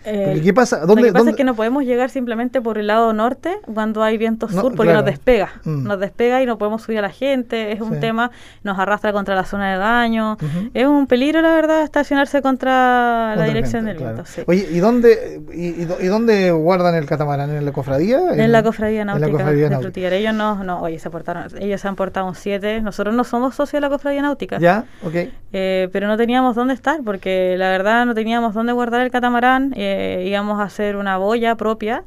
eh, 0.06 0.42
¿Qué 0.44 0.54
pasa? 0.54 0.86
lo 0.86 0.96
que 0.96 1.12
pasa 1.12 1.30
es 1.30 1.36
que 1.36 1.44
no 1.44 1.56
podemos 1.56 1.84
llegar 1.84 2.10
simplemente 2.10 2.62
por 2.62 2.78
el 2.78 2.88
lado 2.88 3.14
norte 3.14 3.58
cuando 3.74 4.04
hay 4.04 4.18
viento 4.18 4.50
sur 4.50 4.76
porque 4.76 4.94
nos 4.94 5.06
despega. 5.06 5.50
Mm. 5.64 5.84
Nos 5.84 6.00
despega 6.00 6.42
y 6.42 6.46
no 6.46 6.58
podemos 6.58 6.82
subir 6.82 7.00
a 7.00 7.02
la 7.02 7.10
gente. 7.10 7.72
Es 7.72 7.82
un 7.82 8.00
tema, 8.00 8.32
nos 8.64 8.80
arrastra 8.80 9.14
contra 9.14 9.36
la 9.36 9.46
zona 9.46 9.74
de 9.74 9.78
daño. 9.78 10.38
Es 10.74 10.88
un 10.88 11.08
peligro, 11.08 11.42
la 11.42 11.54
verdad, 11.54 11.84
estacionarse 11.84 12.42
contra, 12.42 13.36
la 13.36 13.46
dirección 13.46 13.86
del 13.86 13.98
viento. 13.98 14.24
Oye, 14.48 14.68
¿y 14.72 14.80
dónde, 14.80 15.42
y, 15.54 16.06
dónde 16.08 16.52
guardan 16.52 16.96
el 16.96 17.06
catamarán? 17.06 17.50
¿En 17.52 17.66
la 17.66 17.72
cofradía? 17.72 18.20
En, 18.34 18.52
la 18.52 18.64
cofradía 18.64 19.06
náutica 19.06 20.10
de 20.10 20.18
Ellos 20.18 20.34
no, 20.34 20.64
no, 20.64 20.82
oye, 20.82 21.00
se 21.00 21.10
portaron, 21.10 21.46
ellos 21.60 21.82
se 21.82 21.88
han 21.88 21.96
portado 21.96 22.28
un 22.28 22.36
7. 22.36 22.82
Nosotros 22.82 23.14
no 23.14 23.24
somos 23.24 23.56
socios 23.56 23.74
de 23.74 23.82
la 23.82 23.90
cofradía 23.90 24.22
náutica. 24.22 24.58
Ya, 24.60 24.86
ok. 25.04 25.16
Eh, 25.54 25.90
pero 25.92 26.08
no 26.08 26.18
teníamos 26.18 26.56
dónde 26.56 26.74
estar 26.74 27.02
porque 27.04 27.56
la 27.58 27.70
verdad 27.70 28.06
no 28.06 28.14
teníamos 28.14 28.54
dónde 28.54 28.74
guardar 28.74 29.02
el 29.02 29.12
catamarán. 29.12 29.74
Eh, 29.76 29.91
íbamos 30.26 30.60
a 30.60 30.64
hacer 30.64 30.96
una 30.96 31.18
boya 31.18 31.56
propia, 31.56 32.04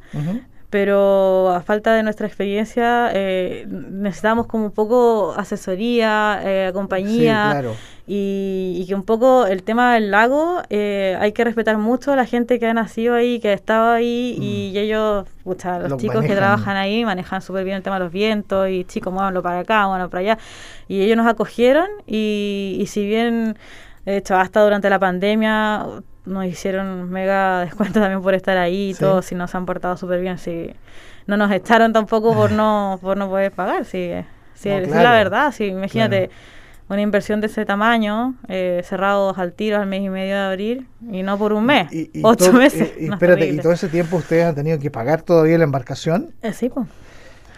pero 0.75 1.51
a 1.51 1.61
falta 1.61 1.95
de 1.95 2.03
nuestra 2.03 2.27
experiencia 2.27 3.09
eh, 3.13 3.65
necesitamos 3.69 4.45
como 4.45 4.65
un 4.65 4.71
poco 4.71 5.33
asesoría, 5.37 6.41
eh, 6.43 6.71
compañía. 6.73 7.63
Y, 8.07 8.85
que 8.85 8.93
un 8.93 9.03
poco 9.03 9.47
el 9.47 9.63
tema 9.63 9.93
del 9.93 10.11
lago, 10.11 10.61
eh, 10.69 11.17
hay 11.19 11.31
que 11.31 11.45
respetar 11.45 11.77
mucho 11.77 12.11
a 12.11 12.15
la 12.17 12.25
gente 12.25 12.59
que 12.59 12.67
ha 12.67 12.73
nacido 12.73 13.15
ahí, 13.15 13.39
que 13.39 13.49
ha 13.49 13.53
estado 13.53 13.89
ahí, 13.89 14.35
y 14.37 14.73
mm. 14.73 14.77
ellos, 14.77 15.25
los 15.45 15.97
chicos 15.97 16.25
que 16.25 16.35
trabajan 16.35 16.75
ahí 16.75 17.05
manejan 17.05 17.41
súper 17.41 17.63
bien 17.63 17.77
el 17.77 17.83
tema 17.83 17.97
de 17.97 18.03
los 18.03 18.11
vientos, 18.11 18.69
y 18.69 18.83
chicos, 18.83 19.13
muévanlo 19.13 19.41
para 19.41 19.59
acá, 19.59 19.83
muévanlo 19.87 20.09
para 20.09 20.19
allá. 20.19 20.37
Y 20.89 21.01
ellos 21.01 21.15
nos 21.15 21.25
acogieron, 21.25 21.87
y, 22.05 22.77
y 22.79 22.85
si 22.87 23.07
bien, 23.07 23.57
de 24.03 24.17
hecho, 24.17 24.35
hasta 24.35 24.61
durante 24.61 24.89
la 24.89 24.99
pandemia 24.99 25.85
nos 26.25 26.45
hicieron 26.45 27.09
mega 27.09 27.61
descuento 27.65 27.99
también 27.99 28.21
por 28.21 28.33
estar 28.33 28.57
ahí 28.57 28.91
y 28.91 28.93
todo, 28.93 29.21
si 29.21 29.35
nos 29.35 29.53
han 29.55 29.65
portado 29.65 29.97
súper 29.97 30.21
bien, 30.21 30.37
si 30.37 30.73
no 31.27 31.37
nos 31.37 31.51
echaron 31.51 31.93
tampoco 31.93 32.33
por 32.33 32.51
no 32.51 32.99
por 33.01 33.17
no 33.17 33.29
poder 33.29 33.51
pagar, 33.51 33.85
si, 33.85 34.11
si 34.53 34.69
es 34.69 34.89
la 34.89 35.11
verdad, 35.11 35.51
si 35.51 35.65
imagínate, 35.65 36.29
una 36.87 37.01
inversión 37.01 37.41
de 37.41 37.47
ese 37.47 37.65
tamaño, 37.65 38.35
eh, 38.47 38.81
cerrados 38.83 39.37
al 39.39 39.53
tiro 39.53 39.77
al 39.77 39.87
mes 39.87 40.01
y 40.01 40.09
medio 40.09 40.35
de 40.35 40.41
abril, 40.41 40.87
y 41.11 41.23
no 41.23 41.37
por 41.37 41.53
un 41.53 41.65
mes, 41.65 41.87
ocho 42.21 42.53
meses. 42.53 42.93
Y, 42.99 43.11
espérate, 43.11 43.47
¿y 43.47 43.57
todo 43.57 43.73
ese 43.73 43.87
tiempo 43.87 44.17
ustedes 44.17 44.45
han 44.45 44.55
tenido 44.55 44.79
que 44.79 44.91
pagar 44.91 45.23
todavía 45.23 45.57
la 45.57 45.63
embarcación? 45.63 46.31
Eh, 46.41 46.53
sí, 46.53 46.69
pues. 46.69 46.87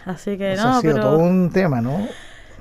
Así 0.05 0.37
que 0.37 0.55
no. 0.55 0.77
Ha 0.77 0.81
sido 0.81 0.99
todo 1.01 1.17
un 1.17 1.51
tema, 1.51 1.81
¿no? 1.81 2.07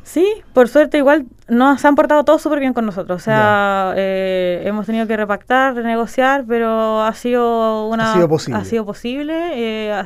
Sí, 0.07 0.25
por 0.53 0.69
suerte 0.69 0.99
igual 0.99 1.27
nos 1.49 1.85
han 1.85 1.97
portado 1.97 2.23
todos 2.23 2.41
súper 2.41 2.61
bien 2.61 2.73
con 2.73 2.87
nosotros. 2.87 3.21
O 3.21 3.25
sea, 3.25 3.93
eh, 3.97 4.63
hemos 4.65 4.87
tenido 4.87 5.09
que 5.09 5.17
repactar, 5.17 5.75
renegociar, 5.75 6.45
pero 6.47 7.03
ha 7.03 7.13
sido 7.13 7.89
una... 7.89 8.13
Ha 8.13 8.15
sido 8.15 8.29
posible. 8.29 8.61
Ha 8.61 8.65
sido 8.65 8.87
posible. 8.87 9.35
Eh, 9.55 10.05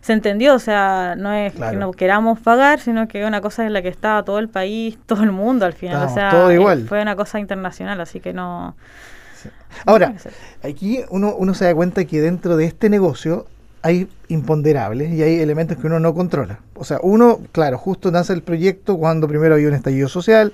se 0.00 0.12
entendió, 0.14 0.56
o 0.56 0.58
sea, 0.58 1.14
no 1.16 1.32
es 1.32 1.54
que 1.54 1.76
no 1.76 1.92
queramos 1.92 2.40
pagar, 2.40 2.80
sino 2.80 3.06
que 3.06 3.24
una 3.24 3.40
cosa 3.40 3.64
en 3.64 3.72
la 3.72 3.82
que 3.82 3.88
estaba 3.88 4.24
todo 4.24 4.40
el 4.40 4.48
país, 4.48 4.98
todo 5.06 5.22
el 5.22 5.30
mundo 5.30 5.64
al 5.64 5.74
final. 5.74 6.08
o 6.08 6.12
sea, 6.12 6.30
todo 6.30 6.50
igual. 6.50 6.84
fue 6.88 7.00
una 7.00 7.14
cosa 7.14 7.38
internacional, 7.38 8.00
así 8.00 8.18
que 8.18 8.32
no... 8.32 8.74
Ahora, 9.84 10.12
aquí 10.64 11.04
uno, 11.10 11.36
uno 11.36 11.54
se 11.54 11.66
da 11.66 11.74
cuenta 11.74 12.04
que 12.04 12.20
dentro 12.20 12.56
de 12.56 12.64
este 12.64 12.90
negocio 12.90 13.46
hay 13.86 14.08
imponderables 14.26 15.12
y 15.12 15.22
hay 15.22 15.38
elementos 15.38 15.78
que 15.78 15.86
uno 15.86 16.00
no 16.00 16.12
controla. 16.12 16.58
O 16.74 16.84
sea, 16.84 16.98
uno, 17.02 17.38
claro, 17.52 17.78
justo 17.78 18.10
nace 18.10 18.32
el 18.32 18.42
proyecto 18.42 18.96
cuando 18.96 19.28
primero 19.28 19.54
había 19.54 19.68
un 19.68 19.74
estallido 19.74 20.08
social 20.08 20.52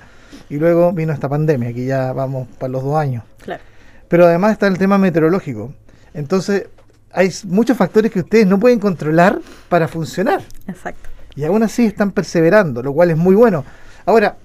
y 0.51 0.57
luego 0.57 0.93
vino 0.93 1.15
esta 1.15 1.31
pandemia, 1.31 1.73
que 1.73 1.87
ya 1.87 2.13
vamos 2.13 2.47
para 2.59 2.71
los 2.71 2.85
dos 2.85 2.95
años. 2.95 3.25
Claro. 3.43 3.63
Pero 4.09 4.27
además 4.27 4.53
está 4.53 4.67
el 4.67 4.77
tema 4.77 4.99
meteorológico. 4.99 5.73
Entonces, 6.13 6.67
hay 7.11 7.31
muchos 7.45 7.75
factores 7.75 8.13
que 8.13 8.21
ustedes 8.21 8.47
no 8.47 8.61
pueden 8.61 8.79
controlar 8.79 9.41
para 9.71 9.89
funcionar. 9.89 10.43
Exacto. 10.67 11.09
Y 11.35 11.45
aún 11.45 11.63
así 11.63 11.87
están 11.87 12.13
perseverando, 12.13 12.83
lo 12.83 12.93
cual 12.93 13.13
es 13.13 13.17
muy 13.17 13.35
bueno. 13.35 13.65
Ahora, 14.05 14.37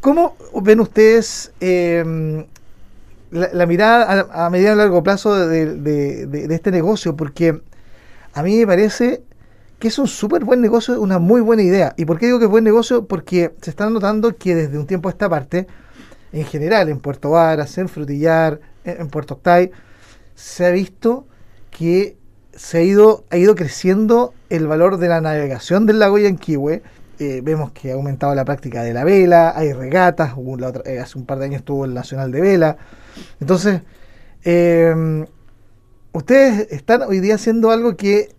¿cómo 0.00 0.36
ven 0.60 0.80
ustedes 0.80 1.50
em, 1.60 2.44
la, 3.30 3.64
mirada 3.64 4.28
a, 4.30 4.50
mediano 4.50 4.74
y 4.74 4.78
largo 4.80 5.02
plazo 5.02 5.48
de 5.48 6.46
este 6.50 6.70
negocio? 6.70 7.16
Porque 7.16 7.62
a 8.38 8.42
mí 8.44 8.56
me 8.56 8.68
parece 8.68 9.24
que 9.80 9.88
es 9.88 9.98
un 9.98 10.06
súper 10.06 10.44
buen 10.44 10.60
negocio, 10.60 11.00
una 11.00 11.18
muy 11.18 11.40
buena 11.40 11.62
idea. 11.62 11.92
¿Y 11.96 12.04
por 12.04 12.20
qué 12.20 12.26
digo 12.26 12.38
que 12.38 12.44
es 12.44 12.50
buen 12.50 12.62
negocio? 12.62 13.06
Porque 13.06 13.52
se 13.60 13.70
está 13.70 13.90
notando 13.90 14.36
que 14.36 14.54
desde 14.54 14.78
un 14.78 14.86
tiempo 14.86 15.08
a 15.08 15.12
esta 15.12 15.28
parte, 15.28 15.66
en 16.32 16.44
general, 16.44 16.88
en 16.88 17.00
Puerto 17.00 17.30
Varas, 17.30 17.76
en 17.78 17.88
Frutillar, 17.88 18.60
en, 18.84 19.08
Puerto 19.08 19.34
Octay, 19.34 19.72
se 20.36 20.66
ha 20.66 20.70
visto 20.70 21.26
que 21.72 22.16
se 22.54 22.78
ha 22.78 22.82
ido, 22.82 23.24
ha 23.30 23.36
ido 23.36 23.56
creciendo 23.56 24.34
el 24.50 24.68
valor 24.68 24.98
de 24.98 25.08
la 25.08 25.20
navegación 25.20 25.84
del 25.84 25.98
lago 25.98 26.18
Yanquihue. 26.18 26.82
Eh, 27.18 27.40
vemos 27.42 27.72
que 27.72 27.90
ha 27.90 27.94
aumentado 27.94 28.36
la 28.36 28.44
práctica 28.44 28.84
de 28.84 28.94
la 28.94 29.02
vela, 29.02 29.52
hay 29.56 29.72
regatas, 29.72 30.34
eh, 30.84 31.00
hace 31.00 31.18
un 31.18 31.26
par 31.26 31.40
de 31.40 31.46
años 31.46 31.58
estuvo 31.58 31.84
el 31.84 31.92
Nacional 31.92 32.30
de 32.30 32.40
Vela. 32.40 32.76
Entonces, 33.40 33.82
eh, 34.44 35.26
ustedes 36.18 36.72
están 36.72 37.02
hoy 37.02 37.20
día 37.20 37.36
haciendo 37.36 37.70
algo 37.70 37.96
que 37.96 38.34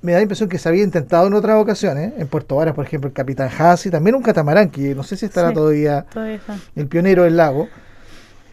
me 0.00 0.12
da 0.12 0.18
la 0.18 0.22
impresión 0.22 0.48
que 0.48 0.58
se 0.58 0.68
había 0.68 0.84
intentado 0.84 1.26
en 1.26 1.34
otras 1.34 1.60
ocasiones, 1.60 2.12
en 2.16 2.28
Puerto 2.28 2.56
Varas, 2.56 2.74
por 2.74 2.84
ejemplo, 2.84 3.08
el 3.08 3.14
Capitán 3.14 3.50
Hassi, 3.58 3.90
también 3.90 4.14
un 4.14 4.22
catamarán, 4.22 4.70
que 4.70 4.94
no 4.94 5.02
sé 5.02 5.16
si 5.16 5.26
estará 5.26 5.52
todavía, 5.52 6.06
el 6.76 6.86
pionero 6.86 7.24
del 7.24 7.36
lago. 7.36 7.68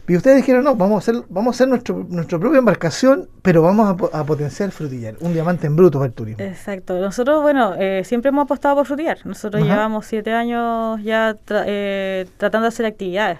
Y 0.06 0.18
ustedes 0.18 0.38
dijeron, 0.38 0.65
no, 0.65 0.75
vamos 0.75 0.96
a 0.96 0.98
hacer, 0.98 1.24
vamos 1.30 1.53
a 1.53 1.56
hacer 1.56 1.68
nuestro, 1.70 2.06
nuestra 2.10 2.38
propia 2.38 2.58
embarcación, 2.58 3.30
pero 3.42 3.62
vamos 3.62 3.96
a, 4.12 4.25
potenciar 4.25 4.72
frutillar, 4.72 5.15
un 5.22 5.34
diamante 5.34 5.68
en 5.68 5.75
bruto 5.77 6.00
para 6.00 6.08
el 6.08 6.13
turismo. 6.13 6.44
Exacto. 6.44 7.00
Nosotros, 7.00 7.42
bueno, 7.42 7.75
eh, 7.77 8.03
siempre 8.03 8.30
hemos 8.30 8.44
apostado 8.44 8.75
por 8.75 8.86
frutillar. 8.86 9.20
Nosotros 9.24 9.63
llevamos 9.63 10.06
siete 10.06 10.34
años 10.34 11.01
ya 11.03 11.38
eh, 11.50 12.25
tratando 12.38 12.63
de 12.63 12.70
hacer 12.70 12.86
actividades. 12.86 13.39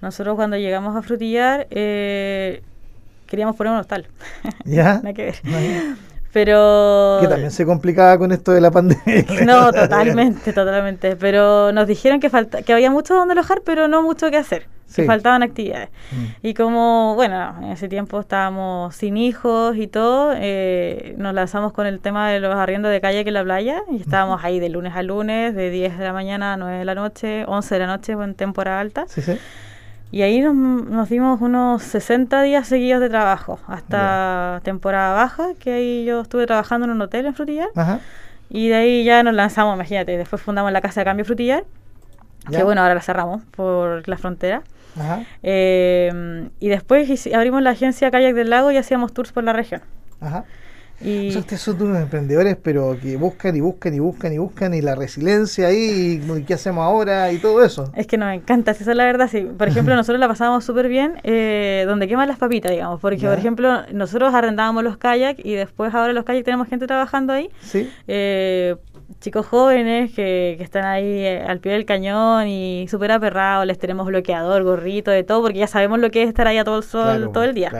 Nosotros 0.00 0.36
cuando 0.36 0.56
llegamos 0.56 0.94
a 0.94 1.02
frutillar, 1.02 1.66
eh, 1.70 2.62
queríamos 3.26 3.56
poner 3.56 3.72
un 3.72 3.78
hostal. 3.78 4.06
¿Ya? 4.64 4.94
Nada 5.02 5.12
que 5.12 5.24
ver. 5.24 5.36
Pero... 6.36 7.16
Que 7.22 7.28
también 7.28 7.50
se 7.50 7.64
complicaba 7.64 8.18
con 8.18 8.30
esto 8.30 8.52
de 8.52 8.60
la 8.60 8.70
pandemia. 8.70 9.24
No, 9.46 9.72
totalmente, 9.72 10.52
totalmente. 10.52 11.16
Pero 11.16 11.72
nos 11.72 11.86
dijeron 11.86 12.20
que, 12.20 12.28
falta, 12.28 12.60
que 12.60 12.74
había 12.74 12.90
mucho 12.90 13.14
donde 13.14 13.32
alojar, 13.32 13.62
pero 13.64 13.88
no 13.88 14.02
mucho 14.02 14.30
que 14.30 14.36
hacer. 14.36 14.66
Que 14.94 15.04
faltaban 15.04 15.42
actividades. 15.42 15.88
Mm. 16.12 16.46
Y 16.46 16.52
como, 16.52 17.14
bueno, 17.14 17.54
en 17.62 17.70
ese 17.70 17.88
tiempo 17.88 18.20
estábamos 18.20 18.94
sin 18.94 19.16
hijos 19.16 19.76
y 19.76 19.86
todo, 19.86 20.34
eh, 20.36 21.14
nos 21.16 21.32
lanzamos 21.34 21.72
con 21.72 21.86
el 21.86 22.00
tema 22.00 22.30
de 22.30 22.40
los 22.40 22.54
arriendos 22.54 22.92
de 22.92 23.00
calle 23.00 23.24
que 23.24 23.30
en 23.30 23.34
la 23.34 23.42
playa. 23.42 23.82
Y 23.90 23.96
estábamos 23.96 24.44
ahí 24.44 24.60
de 24.60 24.68
lunes 24.68 24.94
a 24.94 25.02
lunes, 25.02 25.54
de 25.54 25.70
10 25.70 25.96
de 25.96 26.04
la 26.04 26.12
mañana 26.12 26.52
a 26.52 26.56
9 26.58 26.78
de 26.78 26.84
la 26.84 26.94
noche, 26.94 27.44
11 27.46 27.74
de 27.74 27.78
la 27.78 27.86
noche 27.86 28.12
en 28.12 28.34
temporada 28.34 28.80
alta. 28.80 29.06
Sí, 29.08 29.22
sí. 29.22 29.38
Y 30.16 30.22
ahí 30.22 30.40
nos, 30.40 31.10
dimos 31.10 31.42
unos 31.42 31.82
60 31.82 32.40
días 32.40 32.66
seguidos 32.66 33.02
de 33.02 33.10
trabajo, 33.10 33.58
hasta 33.66 34.62
temporada 34.64 35.12
baja, 35.12 35.48
que 35.60 35.72
ahí 35.72 36.04
yo 36.06 36.22
estuve 36.22 36.46
trabajando 36.46 36.86
en 36.86 36.92
un 36.92 37.02
hotel 37.02 37.26
en 37.26 37.34
Frutillar. 37.34 37.68
Y 38.48 38.68
de 38.68 38.76
ahí 38.76 39.04
ya 39.04 39.22
nos 39.22 39.34
lanzamos, 39.34 39.74
imagínate, 39.74 40.16
después 40.16 40.40
fundamos 40.40 40.72
la 40.72 40.80
Casa 40.80 41.02
de 41.02 41.04
Cambio 41.04 41.26
Frutillar, 41.26 41.64
que 42.50 42.64
bueno, 42.64 42.80
ahora 42.80 42.94
la 42.94 43.02
cerramos 43.02 43.42
por 43.54 44.08
la 44.08 44.16
frontera. 44.16 44.62
Eh, 45.42 46.48
y 46.60 46.68
después 46.68 47.26
abrimos 47.34 47.60
la 47.60 47.72
agencia 47.72 48.10
Kayak 48.10 48.34
del 48.34 48.48
Lago 48.48 48.70
y 48.70 48.78
hacíamos 48.78 49.12
tours 49.12 49.32
por 49.32 49.44
la 49.44 49.52
región. 49.52 49.82
Ajá. 50.22 50.46
Y... 51.00 51.36
ustedes 51.36 51.60
son 51.60 51.80
unos 51.82 52.00
emprendedores, 52.00 52.56
pero 52.62 52.96
que 53.00 53.16
buscan 53.16 53.54
y 53.56 53.60
buscan 53.60 53.94
y 53.94 53.98
buscan 53.98 54.32
y 54.32 54.38
buscan 54.38 54.74
y 54.74 54.80
la 54.80 54.94
resiliencia 54.94 55.68
ahí, 55.68 56.22
y 56.24 56.42
qué 56.42 56.54
hacemos 56.54 56.84
ahora 56.84 57.32
y 57.32 57.38
todo 57.38 57.64
eso. 57.64 57.92
Es 57.94 58.06
que 58.06 58.16
nos 58.16 58.32
encanta, 58.32 58.70
esa 58.70 58.90
es 58.90 58.96
la 58.96 59.04
verdad. 59.04 59.28
Sí. 59.30 59.46
Por 59.56 59.68
ejemplo, 59.68 59.94
nosotros 59.96 60.18
la 60.18 60.28
pasamos 60.28 60.64
súper 60.64 60.88
bien 60.88 61.14
eh, 61.22 61.84
donde 61.86 62.08
queman 62.08 62.28
las 62.28 62.38
papitas, 62.38 62.72
digamos. 62.72 63.00
Porque, 63.00 63.26
por 63.26 63.38
ejemplo, 63.38 63.82
nosotros 63.92 64.34
arrendábamos 64.34 64.84
los 64.84 64.96
kayaks 64.96 65.44
y 65.44 65.54
después 65.54 65.94
ahora 65.94 66.12
los 66.12 66.24
kayaks 66.24 66.44
tenemos 66.44 66.68
gente 66.68 66.86
trabajando 66.86 67.32
ahí. 67.32 67.50
Sí. 67.60 67.90
Eh, 68.08 68.76
chicos 69.20 69.46
jóvenes 69.46 70.12
que, 70.12 70.54
que 70.58 70.64
están 70.64 70.84
ahí 70.84 71.04
eh, 71.04 71.44
al 71.46 71.60
pie 71.60 71.72
del 71.72 71.84
cañón 71.84 72.46
y 72.48 72.86
súper 72.88 73.12
aperrados, 73.12 73.66
les 73.66 73.78
tenemos 73.78 74.06
bloqueador, 74.06 74.62
gorrito, 74.62 75.10
de 75.10 75.24
todo, 75.24 75.42
porque 75.42 75.58
ya 75.58 75.66
sabemos 75.66 75.98
lo 75.98 76.10
que 76.10 76.22
es 76.22 76.28
estar 76.28 76.46
ahí 76.46 76.58
a 76.58 76.64
todo 76.64 76.78
el 76.78 76.84
sol 76.84 77.30
todo 77.32 77.44
el 77.44 77.54
día. 77.54 77.72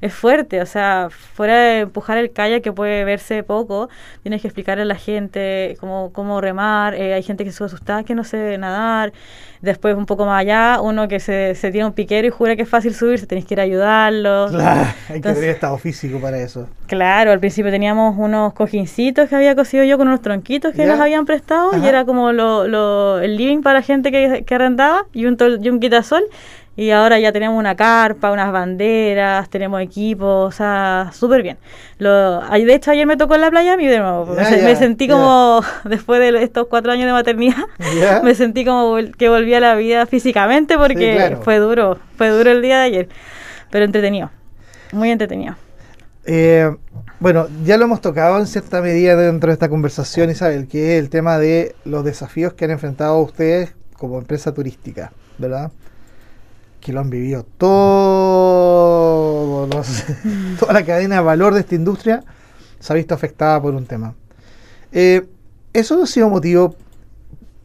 Es 0.00 0.14
fuerte, 0.14 0.60
o 0.60 0.66
sea, 0.66 1.08
fuera 1.10 1.56
de 1.56 1.80
empujar 1.80 2.18
el 2.18 2.32
kayak 2.32 2.62
que 2.62 2.72
puede 2.72 3.04
verse 3.04 3.42
poco, 3.42 3.88
tienes 4.22 4.42
que 4.42 4.48
explicarle 4.48 4.82
a 4.82 4.86
la 4.86 4.96
gente 4.96 5.76
cómo, 5.80 6.12
cómo 6.12 6.40
remar, 6.40 6.94
eh, 6.94 7.14
hay 7.14 7.22
gente 7.22 7.44
que 7.44 7.52
se 7.52 7.64
asusta 7.64 8.04
que 8.04 8.14
no 8.14 8.24
sé 8.24 8.56
nadar, 8.58 9.12
después 9.60 9.96
un 9.96 10.06
poco 10.06 10.24
más 10.24 10.40
allá, 10.40 10.80
uno 10.80 11.08
que 11.08 11.20
se, 11.20 11.54
se 11.54 11.70
tiene 11.70 11.86
un 11.86 11.92
piquero 11.92 12.26
y 12.26 12.30
jura 12.30 12.56
que 12.56 12.62
es 12.62 12.68
fácil 12.68 12.94
subirse, 12.94 13.26
tenés 13.26 13.44
que 13.44 13.54
ir 13.54 13.60
a 13.60 13.64
ayudarlo. 13.64 14.48
Claro, 14.58 14.88
hay 15.08 15.20
que 15.20 15.32
tener 15.32 15.50
estado 15.50 15.78
físico 15.78 16.20
para 16.20 16.38
eso. 16.38 16.68
Claro, 16.86 17.30
al 17.30 17.38
principio 17.38 17.70
teníamos 17.70 18.16
unos 18.18 18.52
cojincitos 18.54 19.28
que 19.28 19.36
había 19.36 19.54
cosido 19.54 19.84
yo 19.84 19.98
con 19.98 20.08
unos 20.08 20.20
tronquitos 20.20 20.72
que 20.82 20.86
nos 20.86 21.00
habían 21.00 21.26
prestado 21.26 21.76
y 21.76 21.86
era 21.86 22.04
como 22.04 22.32
lo, 22.32 23.18
el 23.18 23.36
living 23.36 23.62
para 23.62 23.82
gente 23.82 24.10
que, 24.10 24.44
que 24.46 24.54
arrendaba 24.54 25.06
y 25.12 25.26
un, 25.26 25.36
y 25.62 25.68
un 25.68 25.80
quitasol 25.80 26.24
y 26.78 26.92
ahora 26.92 27.18
ya 27.18 27.32
tenemos 27.32 27.58
una 27.58 27.74
carpa, 27.74 28.30
unas 28.30 28.52
banderas, 28.52 29.50
tenemos 29.50 29.82
equipos, 29.82 30.54
o 30.54 30.56
sea, 30.56 31.10
súper 31.12 31.42
bien. 31.42 31.58
Lo, 31.98 32.40
de 32.40 32.72
hecho, 32.72 32.92
ayer 32.92 33.04
me 33.04 33.16
tocó 33.16 33.34
en 33.34 33.40
la 33.40 33.50
playa 33.50 33.72
a 33.72 33.76
mí 33.76 33.84
de 33.88 33.98
nuevo. 33.98 34.26
me, 34.26 34.76
sentí 34.76 35.08
como, 35.08 35.60
después 35.84 36.20
de 36.20 36.40
estos 36.40 36.68
cuatro 36.68 36.92
años 36.92 37.06
de 37.06 37.12
maternidad, 37.12 37.64
me 38.22 38.32
sentí 38.36 38.64
como 38.64 38.96
que 39.18 39.28
volví 39.28 39.54
a 39.54 39.60
la 39.60 39.74
vida 39.74 40.06
físicamente 40.06 40.78
porque 40.78 41.36
fue 41.42 41.58
duro, 41.58 41.98
fue 42.16 42.28
duro 42.28 42.52
el 42.52 42.62
día 42.62 42.78
de 42.78 42.84
ayer, 42.84 43.08
pero 43.70 43.84
entretenido, 43.84 44.30
muy 44.92 45.10
entretenido. 45.10 45.56
Eh, 46.30 46.76
bueno, 47.20 47.48
ya 47.64 47.78
lo 47.78 47.86
hemos 47.86 48.02
tocado 48.02 48.38
en 48.38 48.46
cierta 48.46 48.82
medida 48.82 49.16
dentro 49.16 49.48
de 49.48 49.54
esta 49.54 49.70
conversación, 49.70 50.28
Isabel, 50.28 50.68
que 50.68 50.96
es 50.96 51.02
el 51.02 51.08
tema 51.08 51.38
de 51.38 51.74
los 51.86 52.04
desafíos 52.04 52.52
que 52.52 52.66
han 52.66 52.70
enfrentado 52.70 53.18
ustedes 53.18 53.74
como 53.94 54.18
empresa 54.18 54.52
turística, 54.52 55.10
¿verdad? 55.38 55.72
que 56.80 56.92
lo 56.92 57.00
han 57.00 57.08
vivido 57.08 57.46
todos 57.56 58.88
toda 60.60 60.72
la 60.72 60.84
cadena 60.84 61.16
de 61.16 61.22
valor 61.22 61.54
de 61.54 61.60
esta 61.60 61.74
industria 61.74 62.22
se 62.78 62.92
ha 62.92 62.96
visto 62.96 63.14
afectada 63.14 63.60
por 63.60 63.74
un 63.74 63.86
tema. 63.86 64.14
Eh, 64.92 65.26
eso 65.72 65.96
no 65.96 66.02
ha 66.04 66.06
sido 66.06 66.28
motivo, 66.28 66.76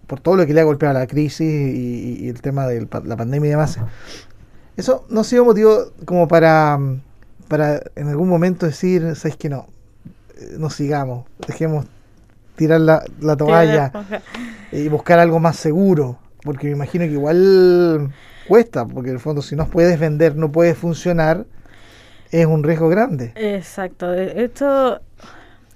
por 0.07 0.21
todo 0.21 0.37
lo 0.37 0.45
que 0.45 0.53
le 0.53 0.61
ha 0.61 0.63
golpeado 0.63 0.97
la 0.97 1.05
crisis 1.05 1.41
y, 1.41 2.29
el 2.29 2.41
tema 2.41 2.65
de 2.65 2.87
la 3.03 3.17
pandemia 3.17 3.47
y 3.47 3.51
demás, 3.51 3.77
eso 4.77 5.05
no 5.09 5.19
ha 5.21 5.23
sido 5.25 5.43
motivo 5.45 5.91
como 6.05 6.27
para, 6.29 6.79
para 7.53 7.81
en 7.95 8.07
algún 8.07 8.29
momento 8.29 8.65
decir, 8.65 9.15
¿sabes 9.15 9.37
que 9.37 9.47
no? 9.47 9.67
Eh, 10.39 10.55
no 10.57 10.71
sigamos, 10.71 11.27
dejemos 11.47 11.85
tirar 12.55 12.81
la, 12.81 13.03
la 13.19 13.37
toalla 13.37 13.91
y 14.71 14.87
buscar 14.87 15.19
algo 15.19 15.39
más 15.39 15.57
seguro, 15.57 16.17
porque 16.41 16.65
me 16.65 16.73
imagino 16.73 17.05
que 17.05 17.11
igual 17.11 18.11
cuesta, 18.47 18.87
porque 18.87 19.09
en 19.09 19.17
el 19.17 19.19
fondo 19.19 19.43
si 19.43 19.55
no 19.55 19.67
puedes 19.67 19.99
vender, 19.99 20.35
no 20.35 20.51
puedes 20.51 20.75
funcionar, 20.75 21.45
es 22.31 22.47
un 22.47 22.63
riesgo 22.63 22.89
grande. 22.89 23.33
Exacto. 23.35 24.11
Esto 24.15 25.01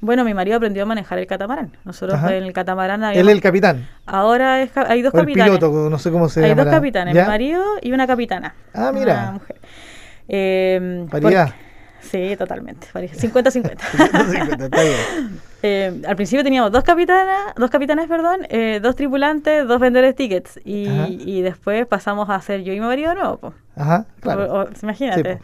Bueno, 0.01 0.25
mi 0.25 0.33
marido 0.33 0.57
aprendió 0.57 0.81
a 0.81 0.87
manejar 0.87 1.19
el 1.19 1.27
catamarán. 1.27 1.77
Nosotros 1.85 2.19
en 2.23 2.43
el 2.43 2.53
catamarán 2.53 3.03
habíamos... 3.03 3.21
Él 3.21 3.29
es 3.29 3.35
el 3.35 3.41
capitán. 3.41 3.87
Ahora 4.07 4.55
hay 4.55 5.01
dos 5.03 5.13
capitanes. 5.13 5.53
El 5.53 5.59
piloto, 5.59 5.91
no 5.91 5.99
sé 5.99 6.09
cómo 6.09 6.27
se 6.27 6.41
llama. 6.41 6.59
Hay 6.59 6.65
dos 6.65 6.73
capitanes, 6.73 7.13
mi 7.13 7.21
marido 7.21 7.63
y 7.83 7.91
una 7.91 8.07
capitana. 8.07 8.55
Ah, 8.73 8.91
mira. 8.91 9.33
mujer. 9.33 9.57
Eh, 10.27 11.05
sí, 12.09 12.35
totalmente. 12.37 12.87
50-50. 12.93 14.69
eh, 15.63 16.01
al 16.07 16.15
principio 16.15 16.43
teníamos 16.43 16.71
dos 16.71 16.83
capitanas, 16.83 17.53
dos 17.55 17.69
capitanes, 17.69 18.07
perdón, 18.07 18.41
eh, 18.49 18.79
dos 18.81 18.95
tripulantes, 18.95 19.67
dos 19.67 19.79
vendedores 19.79 20.11
de 20.11 20.15
tickets. 20.15 20.59
Y, 20.65 20.87
y, 21.25 21.41
después 21.41 21.85
pasamos 21.85 22.29
a 22.29 22.39
ser 22.41 22.63
yo 22.63 22.73
y 22.73 22.79
mi 22.79 22.85
marido 22.85 23.09
de 23.09 23.15
nuevo. 23.15 23.53
Ajá, 23.75 24.05
claro. 24.21 24.69
imagínate. 24.81 25.39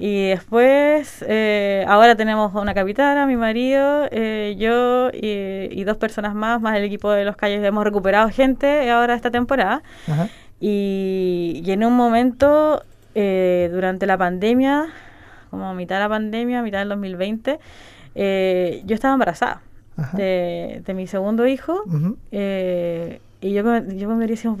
Y 0.00 0.28
después, 0.28 1.24
eh, 1.26 1.84
ahora 1.88 2.14
tenemos 2.14 2.54
una 2.54 2.72
capitana, 2.72 3.26
mi 3.26 3.34
marido, 3.36 4.06
eh, 4.12 4.54
yo 4.56 5.10
y, 5.12 5.82
dos 5.82 5.96
personas 5.96 6.36
más, 6.36 6.60
más 6.60 6.76
el 6.76 6.84
equipo 6.84 7.10
de 7.10 7.24
los 7.24 7.34
calles. 7.34 7.64
Hemos 7.64 7.82
recuperado 7.82 8.28
gente 8.30 8.88
ahora 8.90 9.14
esta 9.14 9.32
temporada. 9.32 9.82
Y, 10.60 11.64
en 11.66 11.84
un 11.84 11.94
momento, 11.94 12.84
eh, 13.16 13.70
durante 13.72 14.06
la 14.06 14.16
pandemia, 14.16 14.86
como 15.50 15.74
mitad 15.74 15.96
de 15.96 16.00
la 16.00 16.08
pandemia, 16.08 16.62
mitad 16.62 16.78
del 16.80 16.88
2020, 16.90 17.58
yo 18.84 18.94
estaba 18.94 19.14
embarazada 19.14 19.62
de, 20.14 20.92
mi 20.94 21.06
segundo 21.06 21.46
hijo. 21.46 21.82
y 22.30 23.52
yo, 23.52 23.78
yo 23.88 24.08
me 24.08 24.26
decía, 24.26 24.54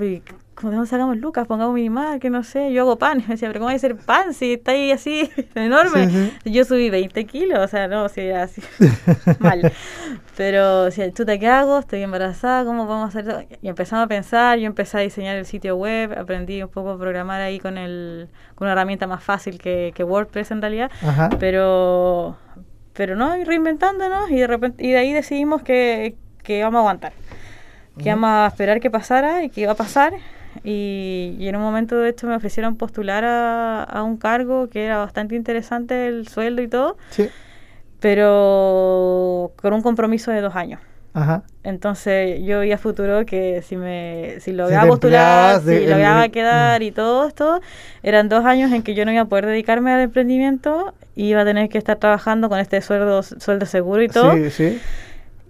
como 0.60 0.80
de 0.80 0.86
sacamos 0.86 1.16
lucas, 1.16 1.46
pongamos 1.46 1.74
mi 1.74 1.88
mamá, 1.88 2.18
que 2.18 2.30
no 2.30 2.42
sé, 2.42 2.72
yo 2.72 2.82
hago 2.82 2.98
pan. 2.98 3.18
Me 3.28 3.34
decía, 3.34 3.48
pero 3.48 3.60
¿cómo 3.60 3.70
va 3.70 3.76
a 3.76 3.78
ser 3.78 3.96
pan 3.96 4.34
si 4.34 4.54
está 4.54 4.72
ahí 4.72 4.90
así, 4.90 5.30
enorme? 5.54 6.32
Yo 6.44 6.64
subí 6.64 6.90
20 6.90 7.24
kilos, 7.26 7.58
o 7.60 7.68
sea, 7.68 7.86
no, 7.86 8.08
si 8.08 8.30
así, 8.30 8.60
mal. 9.38 9.72
Pero, 10.36 10.90
si 10.90 11.12
chuta, 11.12 11.38
¿qué 11.38 11.48
hago? 11.48 11.78
Estoy 11.78 12.02
embarazada, 12.02 12.64
¿cómo 12.64 12.86
podemos 12.86 13.14
hacer? 13.14 13.46
Y 13.62 13.68
empezamos 13.68 14.04
a 14.04 14.08
pensar, 14.08 14.58
yo 14.58 14.66
empecé 14.66 14.98
a 14.98 15.00
diseñar 15.00 15.36
el 15.36 15.46
sitio 15.46 15.76
web, 15.76 16.16
aprendí 16.18 16.62
un 16.62 16.68
poco 16.68 16.90
a 16.90 16.98
programar 16.98 17.40
ahí 17.40 17.60
con, 17.60 17.78
el, 17.78 18.28
con 18.54 18.66
una 18.66 18.72
herramienta 18.72 19.06
más 19.06 19.22
fácil 19.22 19.58
que, 19.58 19.92
que 19.94 20.04
WordPress 20.04 20.50
en 20.50 20.60
realidad. 20.60 20.90
Pero, 21.38 22.36
pero 22.94 23.16
no, 23.16 23.34
reinventándonos 23.44 24.30
y 24.30 24.36
de 24.36 24.46
repente, 24.46 24.84
y 24.84 24.92
de 24.92 24.98
ahí 24.98 25.12
decidimos 25.12 25.62
que, 25.62 26.16
que 26.42 26.62
vamos 26.62 26.78
a 26.78 26.80
aguantar 26.80 27.12
que 27.98 28.10
vamos 28.10 28.30
a 28.30 28.46
esperar 28.46 28.78
que 28.78 28.90
pasara 28.90 29.42
y 29.42 29.50
que 29.50 29.62
iba 29.62 29.72
a 29.72 29.74
pasar 29.74 30.14
y, 30.64 31.36
en 31.40 31.56
un 31.56 31.62
momento 31.62 31.96
de 31.96 32.10
hecho 32.10 32.26
me 32.26 32.36
ofrecieron 32.36 32.76
postular 32.76 33.24
a, 33.24 34.02
un 34.02 34.16
cargo 34.16 34.68
que 34.68 34.84
era 34.84 34.98
bastante 34.98 35.34
interesante 35.34 36.08
el 36.08 36.28
sueldo 36.28 36.62
y 36.62 36.68
todo, 36.68 36.96
sí. 37.10 37.28
pero 38.00 39.52
con 39.56 39.72
un 39.72 39.82
compromiso 39.82 40.30
de 40.30 40.40
dos 40.40 40.56
años. 40.56 40.80
Ajá. 41.14 41.42
Entonces 41.64 42.40
yo 42.44 42.60
vi 42.60 42.70
a 42.70 42.78
futuro 42.78 43.26
que 43.26 43.62
si 43.62 43.76
me 43.76 44.36
si 44.40 44.52
lograba 44.52 44.88
postular, 44.88 45.60
si 45.62 45.86
lograba 45.86 46.28
quedar 46.28 46.82
y 46.82 46.92
todo 46.92 47.26
esto, 47.26 47.60
eran 48.02 48.28
dos 48.28 48.44
años 48.44 48.72
en 48.72 48.82
que 48.82 48.94
yo 48.94 49.04
no 49.04 49.12
iba 49.12 49.22
a 49.22 49.24
poder 49.24 49.46
dedicarme 49.46 49.92
al 49.92 50.00
emprendimiento, 50.00 50.94
iba 51.16 51.40
a 51.40 51.44
tener 51.44 51.68
que 51.68 51.78
estar 51.78 51.96
trabajando 51.96 52.48
con 52.48 52.58
este 52.58 52.80
sueldo, 52.80 53.22
sueldo 53.22 53.66
seguro 53.66 54.02
y 54.02 54.08
todo. 54.08 54.34
Sí, 54.34 54.50
sí. 54.50 54.80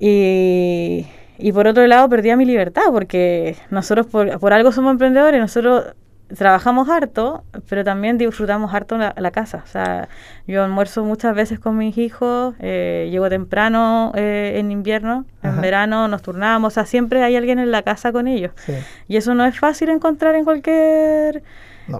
Y, 0.00 1.06
y 1.38 1.52
por 1.52 1.66
otro 1.66 1.86
lado, 1.86 2.08
perdía 2.08 2.36
mi 2.36 2.44
libertad, 2.44 2.82
porque 2.90 3.56
nosotros 3.70 4.06
por, 4.06 4.38
por 4.40 4.52
algo 4.52 4.72
somos 4.72 4.92
emprendedores, 4.92 5.40
nosotros 5.40 5.94
trabajamos 6.36 6.88
harto, 6.88 7.44
pero 7.68 7.84
también 7.84 8.18
disfrutamos 8.18 8.74
harto 8.74 8.98
la, 8.98 9.14
la, 9.16 9.30
casa. 9.30 9.62
O 9.64 9.66
sea, 9.66 10.08
yo 10.46 10.62
almuerzo 10.62 11.04
muchas 11.04 11.34
veces 11.34 11.58
con 11.58 11.76
mis 11.76 11.96
hijos, 11.96 12.54
eh, 12.60 13.08
llego 13.10 13.30
temprano 13.30 14.12
eh, 14.14 14.54
en 14.56 14.70
invierno, 14.70 15.24
en 15.42 15.60
verano 15.60 16.08
nos 16.08 16.22
turnamos, 16.22 16.72
o 16.72 16.74
sea, 16.74 16.84
siempre 16.84 17.22
hay 17.22 17.36
alguien 17.36 17.58
en 17.58 17.70
la 17.70 17.82
casa 17.82 18.12
con 18.12 18.26
ellos. 18.26 18.52
Y 19.06 19.16
eso 19.16 19.34
no 19.34 19.46
es 19.46 19.58
fácil 19.58 19.88
encontrar 19.88 20.34
en 20.34 20.44
cualquier 20.44 21.42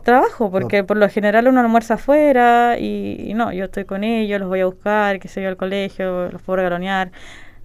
trabajo, 0.05 0.51
porque 0.51 0.85
por 0.85 0.99
lo 0.99 1.09
general 1.09 1.49
uno 1.49 1.61
almuerza 1.61 1.95
afuera 1.95 2.79
y, 2.79 3.33
no, 3.35 3.53
yo 3.53 3.67
estoy 3.67 3.85
con 3.85 4.05
ellos, 4.05 4.41
los 4.41 4.49
voy 4.49 4.61
a 4.61 4.67
buscar, 4.67 5.19
que 5.19 5.29
sé 5.29 5.43
yo, 5.43 5.49
al 5.49 5.57
colegio, 5.57 6.31
los 6.31 6.43
puedo 6.43 6.57
regalonear 6.57 7.11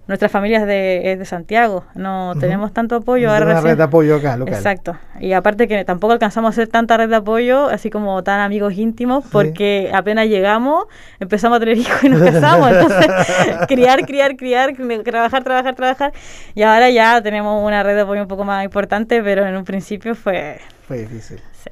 nuestra 0.06 0.28
familia 0.28 0.58
es 0.58 0.66
de, 0.66 1.12
es 1.12 1.18
de 1.18 1.24
Santiago, 1.24 1.84
no 1.94 2.34
tenemos 2.38 2.74
tanto 2.74 2.96
apoyo. 2.96 3.30
ahora 3.30 3.46
una 3.46 3.60
red 3.62 3.76
de 3.78 3.82
apoyo 3.84 4.16
acá, 4.16 4.36
local. 4.36 4.52
Exacto. 4.52 4.98
Y 5.18 5.32
aparte 5.32 5.66
que 5.66 5.82
tampoco 5.86 6.12
alcanzamos 6.12 6.48
a 6.48 6.50
hacer 6.50 6.68
tanta 6.68 6.98
red 6.98 7.08
de 7.08 7.16
apoyo, 7.16 7.68
así 7.68 7.88
como 7.88 8.22
tan 8.22 8.40
amigos 8.40 8.74
íntimos, 8.74 9.24
porque 9.32 9.90
apenas 9.94 10.26
llegamos, 10.26 10.84
empezamos 11.20 11.56
a 11.56 11.60
tener 11.60 11.78
hijos 11.78 12.04
y 12.04 12.10
nos 12.10 12.20
casamos. 12.20 12.70
Entonces, 12.70 13.06
criar, 13.68 14.04
criar, 14.04 14.36
criar, 14.36 14.74
trabajar, 15.04 15.42
trabajar, 15.42 15.74
trabajar. 15.74 16.12
Y 16.54 16.62
ahora 16.62 16.90
ya 16.90 17.22
tenemos 17.22 17.64
una 17.64 17.82
red 17.82 17.94
de 17.94 18.02
apoyo 18.02 18.20
un 18.20 18.28
poco 18.28 18.44
más 18.44 18.62
importante, 18.62 19.22
pero 19.22 19.46
en 19.46 19.56
un 19.56 19.64
principio 19.64 20.14
fue... 20.14 20.60
Fue 20.86 20.98
difícil. 20.98 21.40
Sí. 21.52 21.70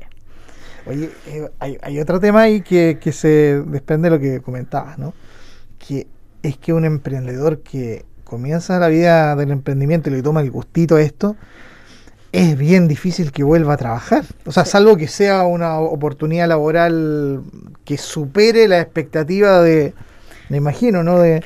Oye, 0.87 1.11
eh, 1.27 1.49
hay, 1.59 1.77
hay, 1.83 2.01
otro 2.01 2.19
tema 2.19 2.43
ahí 2.43 2.63
que, 2.63 2.99
que 2.99 3.13
se 3.13 3.63
desprende 3.63 4.09
de 4.09 4.17
lo 4.17 4.21
que 4.21 4.41
comentabas, 4.41 4.99
¿no? 4.99 5.13
Que 5.79 6.07
es 6.43 6.57
que 6.57 6.73
un 6.73 6.85
emprendedor 6.85 7.63
que 7.63 8.05
comienza 8.33 8.79
la 8.79 8.89
vida 8.89 9.37
del 9.37 9.51
emprendimiento 9.51 10.09
y 10.09 10.15
le 10.15 10.23
toma 10.23 10.41
el 10.41 10.51
gustito 10.51 10.97
a 10.97 11.03
esto, 11.03 11.37
es 12.33 12.57
bien 12.57 12.89
difícil 12.89 13.31
que 13.31 13.45
vuelva 13.45 13.75
a 13.75 13.77
trabajar. 13.77 14.25
O 14.47 14.53
sea, 14.53 14.65
salvo 14.65 14.97
que 14.97 15.07
sea 15.07 15.43
una 15.43 15.79
oportunidad 15.79 16.49
laboral 16.49 17.43
que 17.85 17.99
supere 17.99 18.69
la 18.69 18.81
expectativa 18.81 19.61
de, 19.61 19.93
me 20.49 20.57
imagino, 20.57 21.03
¿no? 21.03 21.19
De, 21.19 21.41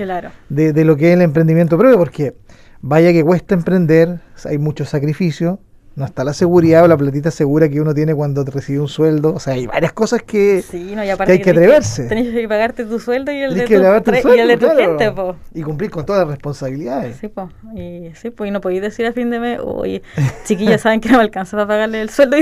de, 0.48 0.72
de, 0.72 0.84
lo 0.84 0.96
que 0.96 1.08
es 1.08 1.14
el 1.14 1.22
emprendimiento 1.22 1.76
propio, 1.76 1.98
porque 1.98 2.36
vaya 2.82 3.12
que 3.12 3.24
cuesta 3.24 3.56
emprender, 3.56 4.20
hay 4.44 4.58
mucho 4.58 4.84
sacrificio, 4.84 5.58
no 5.96 6.04
está 6.04 6.24
la 6.24 6.34
seguridad 6.34 6.84
o 6.84 6.88
la 6.88 6.96
platita 6.96 7.30
segura 7.30 7.70
que 7.70 7.80
uno 7.80 7.94
tiene 7.94 8.14
cuando 8.14 8.44
recibe 8.44 8.80
un 8.80 8.88
sueldo. 8.88 9.32
O 9.34 9.40
sea, 9.40 9.54
hay 9.54 9.66
varias 9.66 9.94
cosas 9.94 10.22
que, 10.22 10.62
hay 10.70 11.40
que, 11.40 11.50
atreverse. 11.50 12.04
Tenés 12.04 12.34
que 12.34 12.46
pagarte 12.46 12.84
tu 12.84 13.00
sueldo 13.00 13.32
y 13.32 13.40
el, 13.40 13.54
de 13.54 13.64
tu, 13.64 13.72
y 13.72 14.38
el 14.38 14.48
de 14.48 14.56
tu, 14.58 14.68
gente, 14.68 15.10
po. 15.10 15.36
Y 15.54 15.62
cumplir 15.62 15.90
con 15.90 16.04
todas 16.04 16.20
las 16.20 16.28
responsabilidades. 16.28 17.16
Sí, 17.16 17.28
pues. 17.28 17.48
Y, 17.74 18.10
sí, 18.14 18.28
pues, 18.28 18.48
y 18.48 18.50
no 18.50 18.60
podéis 18.60 18.82
decir 18.82 19.06
a 19.06 19.12
fin 19.14 19.30
de 19.30 19.40
mes, 19.40 19.58
oye, 19.64 20.02
chiquillos 20.44 20.82
saben 20.82 21.00
que 21.00 21.08
no 21.08 21.16
me 21.16 21.24
alcanza 21.24 21.56
para 21.56 21.66
pagarle 21.66 22.02
el 22.02 22.10
sueldo. 22.10 22.36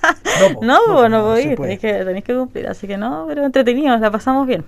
no, 0.62 0.78
no, 0.86 1.08
no, 1.10 1.24
podéis, 1.24 1.56
tenéis, 1.56 1.80
que, 1.80 1.92
tenéis 1.92 2.24
que 2.24 2.34
cumplir. 2.34 2.66
Así 2.68 2.86
que 2.86 2.96
no, 2.96 3.26
pero 3.28 3.44
entretenidos, 3.44 4.00
la 4.00 4.10
pasamos 4.10 4.46
bien. 4.46 4.64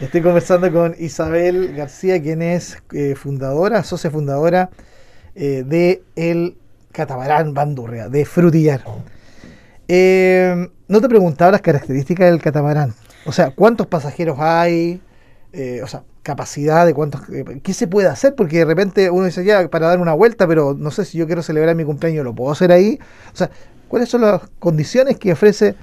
Estoy 0.00 0.22
conversando 0.22 0.72
con 0.72 0.94
Isabel 0.98 1.74
García, 1.74 2.22
quien 2.22 2.40
es 2.40 2.78
eh, 2.94 3.14
fundadora, 3.14 3.82
socia 3.82 4.10
fundadora 4.10 4.70
eh, 5.34 5.62
de 5.66 6.02
El 6.16 6.56
catamarán 6.96 7.52
bandurria, 7.52 8.08
de 8.08 8.24
frutillar. 8.24 8.82
Eh, 9.86 10.68
no 10.88 11.00
te 11.02 11.08
preguntaba 11.10 11.52
las 11.52 11.60
características 11.60 12.30
del 12.30 12.40
catamarán. 12.40 12.94
O 13.26 13.32
sea, 13.32 13.50
¿cuántos 13.50 13.86
pasajeros 13.86 14.38
hay? 14.40 15.02
Eh, 15.52 15.82
o 15.82 15.86
sea, 15.86 16.04
capacidad 16.22 16.86
de 16.86 16.94
cuántos... 16.94 17.20
Eh, 17.28 17.60
¿Qué 17.62 17.74
se 17.74 17.86
puede 17.86 18.08
hacer? 18.08 18.34
Porque 18.34 18.58
de 18.58 18.64
repente 18.64 19.10
uno 19.10 19.26
dice, 19.26 19.44
ya, 19.44 19.68
para 19.68 19.88
dar 19.88 20.00
una 20.00 20.14
vuelta, 20.14 20.48
pero 20.48 20.72
no 20.72 20.90
sé 20.90 21.04
si 21.04 21.18
yo 21.18 21.26
quiero 21.26 21.42
celebrar 21.42 21.74
mi 21.74 21.84
cumpleaños, 21.84 22.24
¿lo 22.24 22.34
puedo 22.34 22.50
hacer 22.50 22.72
ahí? 22.72 22.98
O 23.32 23.36
sea, 23.36 23.50
¿cuáles 23.88 24.08
son 24.08 24.22
las 24.22 24.40
condiciones 24.58 25.18
que 25.18 25.32
ofrece 25.32 25.74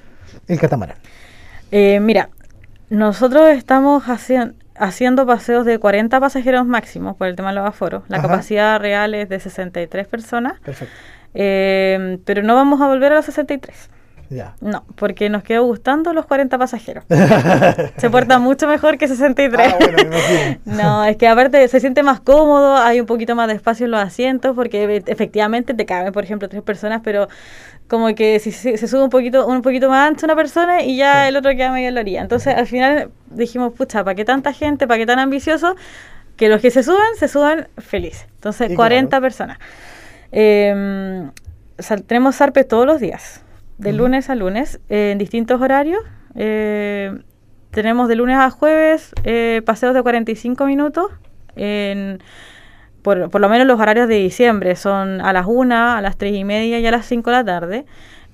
el 0.48 0.58
catamarán? 0.58 0.96
mira, 2.00 2.30
nosotros 2.88 3.50
estamos 3.50 4.04
haciendo 4.04 4.54
haciendo 4.76 5.26
paseos 5.26 5.64
de 5.64 5.78
40 5.78 6.18
pasajeros 6.20 6.66
máximos 6.66 7.16
por 7.16 7.28
el 7.28 7.36
tema 7.36 7.50
de 7.50 7.56
los 7.56 7.68
aforos. 7.68 8.02
La 8.08 8.20
capacidad 8.20 8.80
real 8.80 9.14
es 9.14 9.28
de 9.28 9.40
63 9.40 10.06
personas. 10.06 10.60
Perfecto. 10.60 10.94
Eh, 11.34 12.18
pero 12.24 12.42
no 12.42 12.54
vamos 12.54 12.80
a 12.80 12.86
volver 12.86 13.12
a 13.12 13.16
los 13.16 13.24
63. 13.24 13.90
Ya. 14.34 14.56
No, 14.60 14.84
porque 14.96 15.30
nos 15.30 15.44
quedó 15.44 15.64
gustando 15.64 16.12
los 16.12 16.26
40 16.26 16.58
pasajeros. 16.58 17.04
se 17.96 18.10
porta 18.10 18.40
mucho 18.40 18.66
mejor 18.66 18.98
que 18.98 19.06
63. 19.06 19.72
Ah, 19.72 19.76
bueno, 19.78 20.10
no, 20.64 21.04
es 21.04 21.16
que 21.16 21.28
aparte 21.28 21.66
se 21.68 21.78
siente 21.78 22.02
más 22.02 22.20
cómodo, 22.20 22.76
hay 22.76 22.98
un 22.98 23.06
poquito 23.06 23.36
más 23.36 23.46
de 23.46 23.54
espacio 23.54 23.84
en 23.84 23.92
los 23.92 24.00
asientos, 24.00 24.56
porque 24.56 25.02
efectivamente 25.06 25.72
te 25.72 25.86
caben, 25.86 26.12
por 26.12 26.24
ejemplo, 26.24 26.48
tres 26.48 26.62
personas, 26.62 27.00
pero 27.04 27.28
como 27.86 28.12
que 28.14 28.40
si 28.40 28.50
se, 28.50 28.76
sube 28.88 29.04
un 29.04 29.10
poquito 29.10 29.46
un 29.46 29.62
poquito 29.62 29.88
más 29.88 30.08
ancho 30.08 30.26
una 30.26 30.34
persona 30.34 30.82
y 30.82 30.96
ya 30.96 31.28
el 31.28 31.36
otro 31.36 31.52
queda 31.52 31.70
medio 31.70 31.88
en 31.88 31.94
la 31.94 32.00
orilla. 32.00 32.22
Entonces 32.22 32.56
al 32.56 32.66
final 32.66 33.10
dijimos, 33.30 33.72
pucha, 33.72 34.02
¿para 34.02 34.16
qué 34.16 34.24
tanta 34.24 34.52
gente? 34.52 34.88
¿Para 34.88 34.98
qué 34.98 35.06
tan 35.06 35.20
ambicioso? 35.20 35.76
Que 36.36 36.48
los 36.48 36.60
que 36.60 36.72
se 36.72 36.82
suban, 36.82 37.14
se 37.16 37.28
suban 37.28 37.68
felices. 37.78 38.26
Entonces, 38.34 38.74
40 38.74 39.20
personas. 39.20 39.58
Eh, 40.32 41.30
tenemos 42.06 42.36
todos 42.68 42.86
los 42.86 43.00
días, 43.00 43.43
de 43.78 43.92
lunes 43.92 44.30
a 44.30 44.34
lunes, 44.34 44.80
en 44.88 45.18
distintos 45.18 45.60
horarios. 45.60 46.00
Eh, 46.34 47.12
tenemos 47.70 48.08
de 48.08 48.16
lunes 48.16 48.36
a 48.36 48.50
jueves 48.50 49.12
eh, 49.24 49.62
paseos 49.64 49.94
de 49.94 50.02
45 50.02 50.66
minutos 50.66 51.06
en 51.56 52.20
por, 53.02 53.30
por 53.30 53.40
lo 53.40 53.48
menos 53.50 53.66
los 53.66 53.78
horarios 53.78 54.08
de 54.08 54.14
diciembre 54.14 54.76
son 54.76 55.20
a 55.20 55.32
las 55.32 55.44
1, 55.46 55.74
a 55.74 56.00
las 56.00 56.16
3 56.16 56.34
y 56.34 56.44
media 56.44 56.78
y 56.78 56.86
a 56.86 56.90
las 56.90 57.04
5 57.06 57.30
de 57.30 57.36
la 57.36 57.44
tarde. 57.44 57.84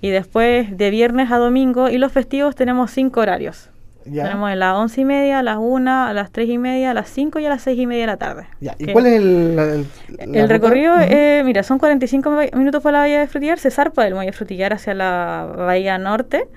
Y 0.00 0.11
después 0.11 0.76
de 0.76 0.90
viernes 0.90 1.33
a 1.33 1.38
domingo 1.38 1.88
y 1.88 1.98
los 1.98 2.12
festivos 2.12 2.55
tenemos 2.55 2.90
5 2.92 3.20
horarios. 3.20 3.70
Tenemos 4.04 4.50
a 4.50 4.54
las 4.54 4.76
once 4.76 5.00
y 5.00 5.04
media, 5.04 5.40
a 5.40 5.42
las 5.42 5.58
una, 5.58 6.08
a 6.08 6.12
las 6.14 6.30
tres 6.30 6.48
y 6.48 6.58
media, 6.58 6.92
a 6.92 6.94
las 6.94 7.08
cinco 7.08 7.38
y 7.38 7.46
a 7.46 7.48
las 7.48 7.62
seis 7.62 7.78
y 7.78 7.86
media 7.86 8.02
de 8.02 8.06
la 8.06 8.16
tarde. 8.16 8.46
¿Y 8.78 8.92
cuál 8.92 9.06
es 9.06 9.20
el, 9.20 9.86
el, 10.18 10.48
recorrido? 10.48 10.94
Eh, 11.00 11.42
mira, 11.44 11.62
son 11.62 11.78
45 11.78 12.30
minutos 12.54 12.82
por 12.82 12.92
la 12.92 13.00
bahía 13.00 13.20
de 13.20 13.26
Frutillar, 13.26 13.58
se 13.58 13.70
zarpa 13.70 14.04
del 14.04 14.14
muelle 14.14 14.32
Frutillar 14.32 14.72
hacia 14.72 14.94
la 14.94 15.52
bahía 15.56 15.98
norte, 15.98 16.48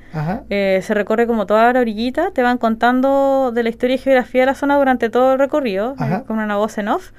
eh, 0.49 0.79
se 0.83 0.93
recorre 0.93 1.27
como 1.27 1.45
toda 1.45 1.73
la 1.73 1.79
orillita, 1.79 2.31
te 2.31 2.41
van 2.41 2.57
contando 2.57 3.51
de 3.53 3.63
la 3.63 3.69
historia 3.69 3.95
y 3.95 3.99
geografía 3.99 4.41
de 4.41 4.45
la 4.47 4.55
zona 4.55 4.77
durante 4.77 5.09
todo 5.09 5.33
el 5.33 5.39
recorrido, 5.39 5.95
eh, 5.99 6.23
con 6.25 6.39
una 6.39 6.55
voz 6.57 6.77
en 6.77 6.87
off. 6.87 7.11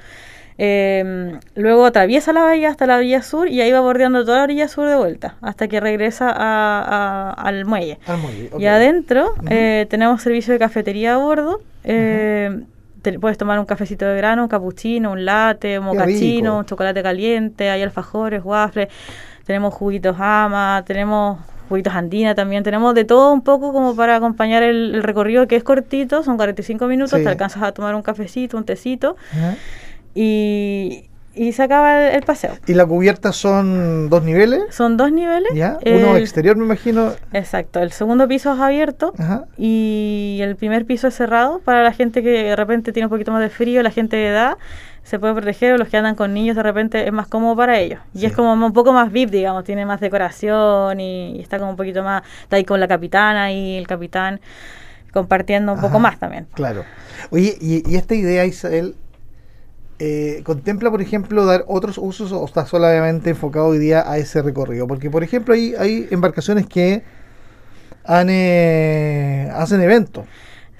Eh, 0.56 1.38
luego 1.56 1.84
atraviesa 1.84 2.32
la 2.32 2.42
bahía 2.42 2.68
hasta 2.68 2.86
la 2.86 2.96
orilla 2.96 3.22
sur 3.22 3.48
y 3.48 3.60
ahí 3.60 3.72
va 3.72 3.80
bordeando 3.80 4.24
toda 4.24 4.38
la 4.38 4.44
orilla 4.44 4.68
sur 4.68 4.88
de 4.88 4.94
vuelta 4.94 5.34
hasta 5.40 5.66
que 5.66 5.80
regresa 5.80 6.30
al 7.30 7.64
muelle. 7.64 7.98
Y 8.58 8.66
adentro 8.66 9.34
eh, 9.50 9.86
tenemos 9.90 10.22
servicio 10.22 10.52
de 10.52 10.58
cafetería 10.58 11.14
a 11.14 11.18
bordo. 11.18 11.60
Eh, 11.82 12.62
puedes 13.20 13.36
tomar 13.36 13.58
un 13.58 13.66
cafecito 13.66 14.06
de 14.06 14.16
grano, 14.16 14.42
un 14.42 14.48
cappuccino, 14.48 15.12
un 15.12 15.24
latte, 15.24 15.78
un 15.78 15.86
mocachino, 15.86 16.58
un 16.58 16.64
chocolate 16.64 17.02
caliente, 17.02 17.68
hay 17.68 17.82
alfajores, 17.82 18.42
waffles, 18.42 18.88
tenemos 19.44 19.74
juguitos 19.74 20.16
ama, 20.18 20.82
tenemos 20.86 21.38
juguitos 21.68 21.94
andina 21.94 22.34
también, 22.34 22.62
tenemos 22.62 22.94
de 22.94 23.04
todo 23.04 23.32
un 23.32 23.42
poco 23.42 23.72
como 23.74 23.94
para 23.94 24.16
acompañar 24.16 24.62
el, 24.62 25.02
recorrido 25.02 25.46
que 25.46 25.56
es 25.56 25.64
cortito, 25.64 26.22
son 26.22 26.36
45 26.36 26.86
minutos, 26.86 27.22
te 27.22 27.28
alcanzas 27.28 27.62
a 27.62 27.72
tomar 27.72 27.94
un 27.94 28.02
cafecito, 28.02 28.56
un 28.56 28.64
tecito 28.64 29.16
y, 30.14 31.10
se 31.52 31.62
acaba 31.62 32.10
el, 32.10 32.22
paseo. 32.22 32.52
¿Y 32.66 32.74
la 32.74 32.86
cubierta 32.86 33.32
son 33.32 34.08
dos 34.08 34.22
niveles? 34.22 34.62
Son 34.70 34.96
dos 34.96 35.10
niveles. 35.10 35.52
¿Ya? 35.54 35.78
Uno 35.84 36.16
exterior, 36.16 36.56
me 36.56 36.64
imagino. 36.64 37.12
Exacto. 37.32 37.80
El 37.80 37.92
segundo 37.92 38.28
piso 38.28 38.54
es 38.54 38.60
abierto 38.60 39.12
y 39.58 40.38
el 40.42 40.56
primer 40.56 40.86
piso 40.86 41.08
es 41.08 41.14
cerrado 41.14 41.58
para 41.58 41.82
la 41.82 41.92
gente 41.92 42.22
que 42.22 42.30
de 42.30 42.56
repente 42.56 42.92
tiene 42.92 43.06
un 43.06 43.10
poquito 43.10 43.32
más 43.32 43.40
de 43.40 43.50
frío, 43.50 43.82
la 43.82 43.90
gente 43.90 44.16
de 44.16 44.28
edad 44.28 44.56
se 45.04 45.18
puede 45.18 45.34
proteger 45.34 45.74
o 45.74 45.78
los 45.78 45.88
que 45.88 45.98
andan 45.98 46.14
con 46.14 46.32
niños 46.32 46.56
de 46.56 46.62
repente 46.62 47.06
es 47.06 47.12
más 47.12 47.28
cómodo 47.28 47.54
para 47.54 47.78
ellos. 47.78 48.00
Y 48.14 48.24
es 48.24 48.32
como 48.32 48.52
un 48.52 48.72
poco 48.72 48.92
más 48.92 49.12
VIP, 49.12 49.30
digamos, 49.30 49.64
tiene 49.64 49.84
más 49.84 50.00
decoración 50.00 50.98
y, 50.98 51.40
está 51.40 51.58
como 51.58 51.70
un 51.70 51.76
poquito 51.76 52.02
más, 52.02 52.22
está 52.42 52.56
ahí 52.56 52.64
con 52.64 52.80
la 52.80 52.88
capitana 52.88 53.52
y 53.52 53.76
el 53.76 53.86
capitán 53.86 54.40
compartiendo 55.12 55.74
un 55.74 55.80
poco 55.80 56.00
más 56.00 56.18
también. 56.18 56.46
Claro. 56.54 56.84
Oye, 57.30 57.56
y, 57.60 57.88
y 57.88 57.96
esta 57.96 58.14
idea, 58.14 58.46
Isabel, 58.46 58.96
eh, 59.98 60.42
contempla, 60.44 60.90
por 60.90 61.00
ejemplo, 61.00 61.46
dar 61.46 61.64
otros 61.68 61.98
usos 61.98 62.32
o 62.32 62.44
está 62.44 62.66
solamente 62.66 63.30
enfocado 63.30 63.66
hoy 63.66 63.78
día 63.78 64.10
a 64.10 64.18
ese 64.18 64.42
recorrido? 64.42 64.86
Porque, 64.86 65.10
por 65.10 65.22
ejemplo, 65.22 65.54
hay, 65.54 65.74
hay 65.78 66.08
embarcaciones 66.10 66.66
que 66.66 67.02
han, 68.04 68.28
eh, 68.30 69.50
hacen 69.54 69.80
eventos. 69.80 70.24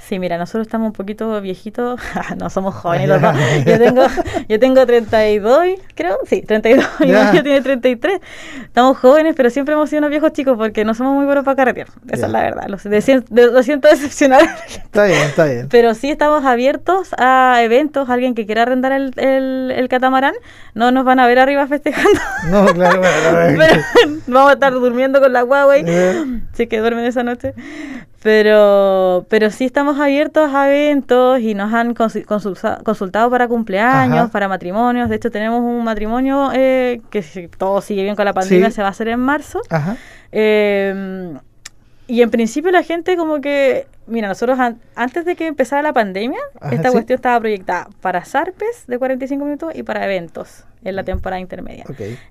Sí, 0.09 0.19
mira, 0.19 0.37
nosotros 0.37 0.67
estamos 0.67 0.89
un 0.89 0.93
poquito 0.93 1.41
viejitos, 1.41 1.99
no 2.39 2.51
somos 2.51 2.75
jóvenes 2.75 3.09
los 3.09 3.23
dos. 3.23 3.35
Yo 3.67 3.79
tengo, 3.79 4.03
yo 4.49 4.59
tengo 4.59 4.85
32, 4.87 5.65
creo, 5.95 6.19
sí, 6.27 6.43
32, 6.43 6.87
y 7.01 7.07
Mario 7.13 7.43
tiene 7.43 7.63
33. 7.63 8.21
Estamos 8.65 8.99
jóvenes, 8.99 9.35
pero 9.35 9.49
siempre 9.49 9.75
hemos 9.75 9.89
sido 9.89 10.01
unos 10.01 10.11
viejos 10.11 10.33
chicos 10.33 10.57
porque 10.59 10.85
no 10.85 10.95
somos 10.95 11.15
muy 11.15 11.25
buenos 11.25 11.45
para 11.45 11.57
carretear. 11.57 11.89
Esa 12.09 12.27
es 12.27 12.33
la 12.33 12.43
verdad. 12.43 12.65
Lo, 12.69 12.77
lo 13.51 13.63
siento 13.63 13.89
decepcionar. 13.89 14.43
Está 14.69 15.05
bien, 15.05 15.23
está 15.23 15.45
bien. 15.47 15.69
Pero 15.71 15.95
sí 15.95 16.11
estamos 16.11 16.45
abiertos 16.45 17.15
a 17.17 17.61
eventos. 17.63 18.11
Alguien 18.11 18.35
que 18.35 18.45
quiera 18.45 18.63
arrendar 18.63 18.93
el, 18.93 19.13
el, 19.17 19.89
catamarán, 19.89 20.35
no 20.75 20.91
nos 20.91 21.05
van 21.05 21.21
a 21.21 21.27
ver 21.27 21.39
arriba 21.39 21.67
festejando. 21.67 22.21
No, 22.51 22.67
claro, 22.67 23.01
claro. 23.01 23.57
pero 23.57 23.83
vamos 24.27 24.51
a 24.51 24.55
estar 24.55 24.73
durmiendo 24.73 25.21
con 25.21 25.33
la 25.33 25.45
Huawei. 25.45 25.85
Sí 26.53 26.67
que 26.67 26.79
duermen 26.79 27.05
esa 27.07 27.23
noche. 27.23 27.55
Pero, 28.25 29.27
pero 29.29 29.51
sí 29.51 29.67
estamos 29.67 30.01
abiertos 30.01 30.55
a 30.55 30.71
eventos 30.71 31.41
y 31.41 31.53
nos 31.53 31.75
han 31.75 31.93
consultado 31.93 33.31
para 33.31 33.49
cumpleaños, 33.49 34.31
para 34.31 34.49
matrimonios. 34.49 35.11
De 35.11 35.17
hecho, 35.17 35.31
tenemos 35.31 35.61
un 35.61 35.85
matrimonio 35.85 36.51
eh, 36.55 37.03
que 37.11 37.21
si 37.21 37.49
todo 37.49 37.83
sigue 37.83 38.03
bien 38.03 38.17
con 38.17 38.25
la 38.25 38.33
pandemia 38.33 38.71
se 38.71 38.81
va 38.81 38.89
a 38.89 38.93
hacer 38.93 39.09
en 39.09 39.21
marzo. 39.21 39.61
Eh, 40.33 41.35
y 42.07 42.23
en 42.23 42.31
principio 42.31 42.71
la 42.71 42.83
gente 42.83 43.17
como 43.17 43.41
que, 43.41 43.87
mira, 44.07 44.29
nosotros 44.29 44.59
antes 44.95 45.25
de 45.25 45.37
que 45.37 45.47
empezara 45.47 45.83
la 45.83 45.93
pandemia, 45.93 46.41
esta 46.71 46.91
cuestión 46.93 47.17
estaba 47.17 47.41
proyectada 47.41 47.89
para 48.01 48.25
zarpes 48.25 48.87
de 48.87 48.99
45 48.99 49.45
minutos 49.45 49.73
y 49.75 49.83
para 49.83 50.05
eventos 50.05 50.65
en 50.85 50.97
la 50.97 51.03
mm. 51.03 51.07
temporada 51.07 51.41
intermedia. 51.41 51.85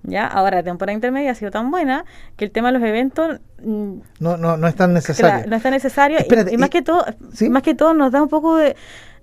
Ya, 0.03 0.27
ahora 0.27 0.57
la 0.57 0.63
temporada 0.63 0.93
intermedia 0.93 1.31
ha 1.31 1.35
sido 1.35 1.49
tan 1.49 1.71
buena 1.71 2.05
que 2.37 2.45
el 2.45 2.51
tema 2.51 2.71
de 2.71 2.79
los 2.79 2.87
eventos 2.87 3.39
mm, 3.63 3.95
no, 4.19 4.37
no, 4.37 4.57
no 4.57 4.67
es 4.67 4.75
tan 4.75 4.93
necesario. 4.93 5.49
no 5.49 5.55
es 5.55 5.63
tan 5.63 5.71
necesario 5.71 6.19
y, 6.51 6.57
más 6.57 6.69
que 6.69 6.83
todo, 6.83 7.03
más 7.49 7.63
que 7.63 7.73
todo 7.73 7.95
nos 7.95 8.11
da 8.11 8.21
un 8.21 8.29
poco 8.29 8.57
de 8.57 8.75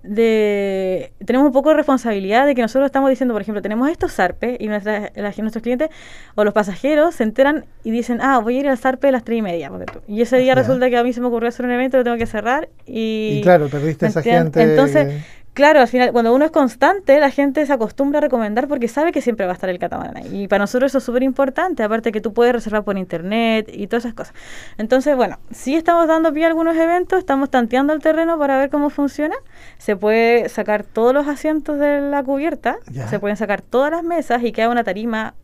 de 0.03 1.13
tenemos 1.25 1.47
un 1.47 1.53
poco 1.53 1.71
de 1.71 1.77
responsabilidad 1.77 2.47
de 2.47 2.55
que 2.55 2.63
nosotros 2.63 2.87
estamos 2.87 3.11
diciendo, 3.11 3.35
por 3.35 3.43
ejemplo, 3.43 3.61
tenemos 3.63 3.89
estos 3.91 4.13
zarpes 4.13 4.57
y 4.59 4.69
nuestra, 4.69 5.13
nuestros 5.15 5.63
clientes 5.63 5.91
o 6.35 6.45
los 6.45 6.55
pasajeros 6.55 7.15
se 7.15 7.25
enteran 7.25 7.65
y 7.85 7.91
dicen, 7.91 8.19
ah, 8.23 8.39
voy 8.39 8.57
a 8.57 8.61
ir 8.61 8.69
al 8.69 8.79
zarpe 8.79 9.09
a 9.09 9.13
las 9.13 9.25
tres 9.25 9.39
y 9.39 9.43
media. 9.43 9.71
Y 10.09 10.23
ese 10.23 10.39
día 10.39 10.55
resulta 10.55 10.89
que 10.89 10.97
a 10.97 11.03
mí 11.03 11.13
se 11.13 11.21
me 11.21 11.27
ocurrió 11.27 11.49
hacer 11.49 11.67
un 11.67 11.73
evento, 11.73 11.97
lo 11.97 12.05
tengo 12.05 12.17
que 12.17 12.27
cerrar 12.27 12.69
y... 12.87 13.39
Y 13.39 13.43
claro, 13.43 13.69
perdiste 13.69 14.07
esa 14.07 14.23
gente... 14.23 14.63
Entonces 14.63 15.23
Claro, 15.53 15.81
al 15.81 15.89
final, 15.89 16.13
cuando 16.13 16.33
uno 16.33 16.45
es 16.45 16.53
constante, 16.53 17.19
la 17.19 17.31
gente 17.31 17.67
se 17.67 17.73
acostumbra 17.73 18.19
a 18.19 18.21
recomendar 18.21 18.69
porque 18.69 18.87
sabe 18.87 19.11
que 19.11 19.21
siempre 19.21 19.47
va 19.47 19.53
a 19.53 19.55
estar 19.55 19.69
el 19.69 19.81
catamarán 19.81 20.17
ahí. 20.17 20.45
Y 20.45 20.49
para 20.49 20.63
nosotros 20.63 20.93
eso 20.93 20.99
es 20.99 21.05
súper 21.05 21.25
importante, 21.25 21.83
aparte 21.83 22.13
que 22.13 22.21
tú 22.21 22.33
puedes 22.33 22.53
reservar 22.53 22.85
por 22.85 22.97
internet 22.97 23.69
y 23.73 23.89
todas 23.89 24.05
esas 24.05 24.15
cosas. 24.15 24.35
Entonces, 24.79 25.17
bueno, 25.17 25.41
sí 25.51 25.75
estamos 25.75 26.07
dando 26.07 26.33
pie 26.33 26.45
a 26.45 26.49
algunos 26.49 26.77
eventos, 26.77 27.19
estamos 27.19 27.51
tanteando 27.51 27.93
el 27.93 28.01
terreno 28.01 28.39
para 28.39 28.59
ver 28.59 28.71
cómo 28.71 28.91
funciona. 28.91 29.35
Se 29.79 29.97
puede 29.97 30.49
sacar 30.49 30.85
todos 30.85 31.13
los 31.13 31.27
asientos 31.27 31.79
de 31.81 32.01
la 32.01 32.23
cubierta, 32.23 32.79
se 33.09 33.19
pueden 33.19 33.37
sacar 33.37 33.61
todas 33.61 33.91
las 33.91 34.05
mesas 34.05 34.45
y 34.45 34.53
queda 34.53 34.69
una 34.69 34.85
tarima 34.85 35.35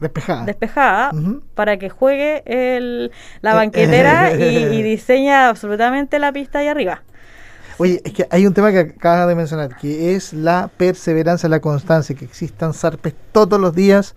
despejada, 0.00 0.44
despejada 0.44 1.12
para 1.54 1.76
que 1.76 1.90
juegue 1.90 2.42
el, 2.46 3.12
la 3.42 3.54
banquetera 3.54 4.32
y, 4.34 4.42
y 4.42 4.82
diseña 4.82 5.48
absolutamente 5.48 6.18
la 6.18 6.32
pista 6.32 6.60
ahí 6.60 6.68
arriba. 6.68 7.02
Oye, 7.78 8.02
es 8.04 8.12
que 8.12 8.26
hay 8.30 8.44
un 8.44 8.54
tema 8.54 8.72
que 8.72 8.80
acabas 8.80 9.28
de 9.28 9.36
mencionar, 9.36 9.76
que 9.76 10.14
es 10.14 10.32
la 10.32 10.68
perseverancia, 10.76 11.48
la 11.48 11.60
constancia, 11.60 12.14
que 12.16 12.24
existan 12.24 12.74
zarpes 12.74 13.14
todos 13.30 13.60
los 13.60 13.74
días. 13.74 14.16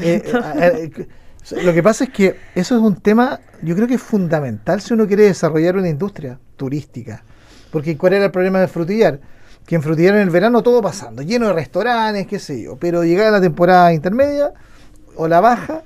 Eh, 0.00 0.22
eh, 0.24 0.90
eh, 0.96 1.62
lo 1.62 1.72
que 1.72 1.82
pasa 1.82 2.04
es 2.04 2.10
que 2.10 2.36
eso 2.54 2.76
es 2.76 2.82
un 2.82 2.96
tema, 2.96 3.40
yo 3.62 3.74
creo 3.74 3.86
que 3.86 3.94
es 3.94 4.02
fundamental 4.02 4.80
si 4.80 4.94
uno 4.94 5.06
quiere 5.06 5.24
desarrollar 5.24 5.76
una 5.76 5.88
industria 5.88 6.38
turística. 6.56 7.22
Porque 7.70 7.96
¿cuál 7.98 8.14
era 8.14 8.26
el 8.26 8.30
problema 8.30 8.60
de 8.60 8.68
Frutillar? 8.68 9.20
Que 9.66 9.74
en 9.74 9.82
Frutillar 9.82 10.14
en 10.14 10.22
el 10.22 10.30
verano 10.30 10.62
todo 10.62 10.80
pasando, 10.80 11.22
lleno 11.22 11.48
de 11.48 11.52
restaurantes, 11.52 12.26
qué 12.26 12.38
sé 12.38 12.62
yo, 12.62 12.76
pero 12.76 13.04
llegaba 13.04 13.30
la 13.30 13.40
temporada 13.40 13.92
intermedia 13.92 14.52
o 15.16 15.28
la 15.28 15.40
baja 15.40 15.82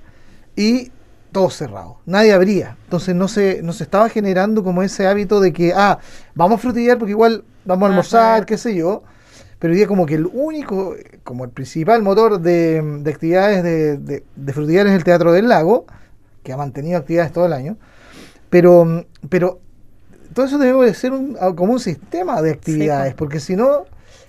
y 0.55 0.93
todo 1.37 1.51
cerrado, 1.51 1.99
nadie 2.07 2.33
abría. 2.33 2.79
Entonces 2.85 3.15
no 3.15 3.29
se, 3.29 3.61
no 3.63 3.75
se 3.75 3.85
estaba 3.85 4.09
generando 4.09 4.65
como 4.65 4.83
ese 4.83 5.07
hábito 5.07 5.39
de 5.39 5.53
que, 5.53 5.75
ah, 5.77 5.99
vamos 6.35 6.59
a 6.59 6.63
frutillar 6.63 6.97
porque 6.97 7.11
igual 7.11 7.45
vamos 7.67 7.83
a 7.85 7.91
almorzar, 7.91 8.47
qué 8.47 8.57
sé 8.57 8.75
yo. 8.75 9.03
Pero 9.59 9.73
hoy 9.73 9.77
día 9.77 9.87
como 9.87 10.07
que 10.07 10.15
el 10.15 10.25
único, 10.25 10.97
como 11.25 11.45
el 11.45 11.51
principal 11.51 12.01
motor 12.01 12.41
de, 12.41 13.03
actividades 13.07 13.63
de, 13.63 14.23
de, 14.35 14.53
frutillar 14.55 14.87
es 14.87 14.95
el 14.95 15.05
Teatro 15.05 15.31
del 15.31 15.47
Lago, 15.47 15.85
que 16.43 16.55
ha 16.55 16.57
mantenido 16.57 16.97
actividades 16.97 17.33
todo 17.33 17.45
el 17.45 17.53
año. 17.53 17.77
Pero, 18.49 19.05
pero 19.29 19.61
todo 20.33 20.47
eso 20.47 20.57
debe 20.57 20.95
ser 20.95 21.13
un, 21.13 21.37
como 21.55 21.75
un 21.75 21.81
sistema 21.81 22.41
de 22.41 22.53
actividades, 22.53 23.13
porque 23.13 23.41
si 23.41 23.57
no, 23.57 23.85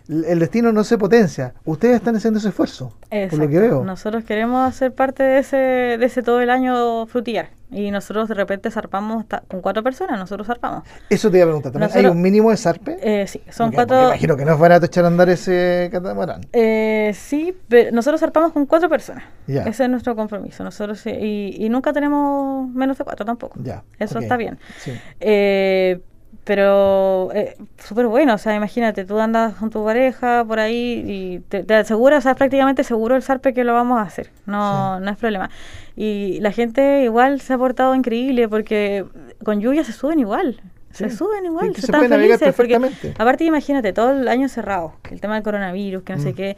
el 0.07 0.39
destino 0.39 0.71
no 0.71 0.83
se 0.83 0.97
potencia. 0.97 1.53
Ustedes 1.65 1.95
están 1.95 2.15
haciendo 2.15 2.39
ese 2.39 2.49
esfuerzo, 2.49 2.93
por 3.29 3.39
lo 3.39 3.47
que 3.47 3.59
veo. 3.59 3.83
Nosotros 3.83 4.23
queremos 4.23 4.73
ser 4.75 4.93
parte 4.93 5.23
de 5.23 5.39
ese, 5.39 5.57
de 5.57 6.05
ese 6.05 6.23
todo 6.23 6.41
el 6.41 6.49
año 6.49 7.05
frutillar. 7.07 7.49
Y 7.69 7.91
nosotros 7.91 8.29
de 8.29 8.35
repente 8.35 8.71
zarpamos 8.71 9.25
con 9.49 9.61
cuatro 9.61 9.83
personas, 9.83 10.17
nosotros 10.17 10.47
zarpamos. 10.47 10.83
Eso 11.09 11.29
te 11.29 11.37
iba 11.37 11.43
a 11.43 11.47
preguntar, 11.47 11.73
¿también 11.73 11.91
hay 11.93 12.05
un 12.05 12.21
mínimo 12.21 12.49
de 12.49 12.55
zarpe? 12.55 12.97
Eh, 13.01 13.27
sí, 13.27 13.41
son 13.49 13.73
cuatro... 13.73 14.07
imagino 14.07 14.37
que 14.37 14.45
no 14.45 14.53
es 14.53 14.59
barato 14.59 14.85
echar 14.85 15.03
a 15.03 15.07
andar 15.07 15.27
ese 15.27 15.89
catamarán. 15.91 16.41
Eh, 16.53 17.11
sí, 17.13 17.53
pero 17.67 17.91
nosotros 17.91 18.21
zarpamos 18.21 18.53
con 18.53 18.65
cuatro 18.65 18.87
personas. 18.87 19.25
Ese 19.47 19.83
es 19.83 19.89
nuestro 19.89 20.15
compromiso. 20.15 20.63
Nosotros 20.63 21.05
y, 21.05 21.55
y, 21.57 21.67
nunca 21.67 21.91
tenemos 21.91 22.69
menos 22.69 22.97
de 22.97 23.03
cuatro 23.03 23.25
tampoco. 23.25 23.59
Ya. 23.61 23.83
Eso 23.99 24.19
está 24.19 24.37
bien. 24.37 24.59
Sí. 24.79 24.93
Eh, 25.19 25.99
pero 26.47 27.29
eh, 27.33 27.57
súper 27.77 28.07
bueno, 28.07 28.33
o 28.33 28.38
sea, 28.38 28.55
imagínate, 28.55 29.03
tú 29.03 29.19
andas 29.19 29.55
con 29.55 29.69
tu 29.69 29.83
pareja 29.83 30.45
por 30.47 30.60
ahí 30.60 31.03
y 31.05 31.39
te, 31.39 31.63
te 31.63 31.73
aseguras, 31.75 32.19
o 32.19 32.21
sea, 32.21 32.36
prácticamente 32.36 32.86
seguro 32.86 33.17
el 33.17 33.21
zarpe 33.21 33.53
que 33.53 33.65
lo 33.65 33.73
vamos 33.73 33.99
a 33.99 34.03
hacer, 34.03 34.31
no, 34.45 34.97
no 35.01 35.12
es 35.12 35.17
problema. 35.17 35.49
Y 35.97 36.39
la 36.39 36.53
gente 36.53 37.03
igual 37.03 37.41
se 37.41 37.51
ha 37.51 37.57
portado 37.57 37.93
increíble 37.95 38.47
porque 38.47 39.03
con 39.43 39.60
lluvia 39.60 39.83
se 39.83 39.91
suben 39.91 40.19
igual. 40.19 40.62
Se 40.91 41.10
suben 41.10 41.43
igual, 41.45 41.75
se, 41.75 41.81
están 41.81 42.07
felices. 42.07 42.55
Porque, 42.55 42.79
aparte, 43.19 43.43
imagínate, 43.43 43.91
todo 43.91 44.12
el 44.12 44.27
año 44.29 44.47
cerrado, 44.47 44.93
el 45.12 45.19
tema 45.19 45.36
del 45.36 45.43
coronavirus, 45.43 46.03
que 46.03 46.15
no 46.15 46.21
sé 46.21 46.31
mm. 46.31 46.36
qué. 46.36 46.57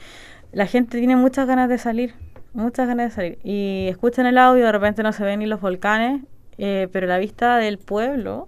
La 0.52 0.68
gente 0.68 1.00
tiene 1.00 1.16
muchas 1.16 1.48
ganas 1.48 1.68
de 1.68 1.80
salir, 1.80 2.14
muchas 2.54 2.88
ganas 2.88 3.10
de 3.10 3.16
salir. 3.16 3.40
Y 3.44 3.88
escuchan 3.90 4.28
el 4.28 4.38
audio, 4.38 4.66
de 4.66 4.72
repente 4.72 5.02
no 5.02 5.14
se 5.14 5.24
ven 5.24 5.40
ni 5.40 5.48
los 5.48 5.60
volcanes, 5.60 6.22
eh, 6.60 6.88
pero 6.92 7.08
la 7.08 7.18
vista 7.18 7.58
del 7.58 7.80
pueblo 7.80 8.48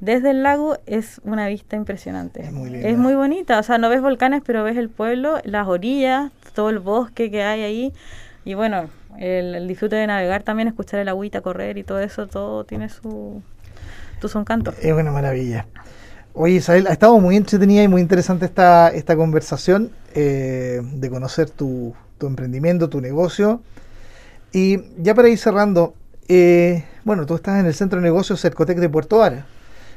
desde 0.00 0.30
el 0.30 0.42
lago 0.42 0.76
es 0.86 1.20
una 1.24 1.46
vista 1.48 1.76
impresionante. 1.76 2.42
Es 2.42 2.52
muy, 2.52 2.74
es 2.74 2.98
muy 2.98 3.14
bonita, 3.14 3.58
o 3.58 3.62
sea, 3.62 3.78
no 3.78 3.88
ves 3.88 4.02
volcanes, 4.02 4.42
pero 4.44 4.64
ves 4.64 4.76
el 4.76 4.88
pueblo, 4.88 5.40
las 5.44 5.66
orillas, 5.66 6.30
todo 6.54 6.70
el 6.70 6.78
bosque 6.78 7.30
que 7.30 7.42
hay 7.42 7.62
ahí. 7.62 7.92
Y 8.44 8.54
bueno, 8.54 8.90
el, 9.18 9.66
disfrute 9.68 9.96
de 9.96 10.06
navegar 10.06 10.42
también, 10.42 10.68
escuchar 10.68 11.00
el 11.00 11.08
agüita 11.08 11.40
correr 11.40 11.78
y 11.78 11.84
todo 11.84 12.00
eso, 12.00 12.26
todo 12.26 12.64
tiene 12.64 12.88
su, 12.88 13.42
su 14.28 14.38
encanto. 14.38 14.72
Es 14.80 14.92
una 14.92 15.10
maravilla. 15.10 15.66
Oye, 16.32 16.54
Isabel, 16.54 16.86
ha 16.88 16.92
estado 16.92 17.18
muy 17.20 17.36
entretenida 17.36 17.82
y 17.82 17.88
muy 17.88 18.00
interesante 18.00 18.44
esta, 18.44 18.88
esta 18.88 19.14
conversación 19.16 19.90
eh, 20.14 20.80
de 20.82 21.10
conocer 21.10 21.48
tu, 21.48 21.94
tu, 22.18 22.26
emprendimiento, 22.26 22.88
tu 22.88 23.00
negocio. 23.00 23.60
Y 24.52 24.80
ya 25.00 25.14
para 25.14 25.28
ir 25.28 25.38
cerrando, 25.38 25.94
eh, 26.26 26.84
bueno, 27.04 27.24
tú 27.24 27.36
estás 27.36 27.60
en 27.60 27.66
el 27.66 27.74
Centro 27.74 28.00
de 28.00 28.04
Negocios 28.04 28.40
Cercotec 28.40 28.78
de 28.78 28.88
Puerto 28.88 29.18
Vara. 29.18 29.46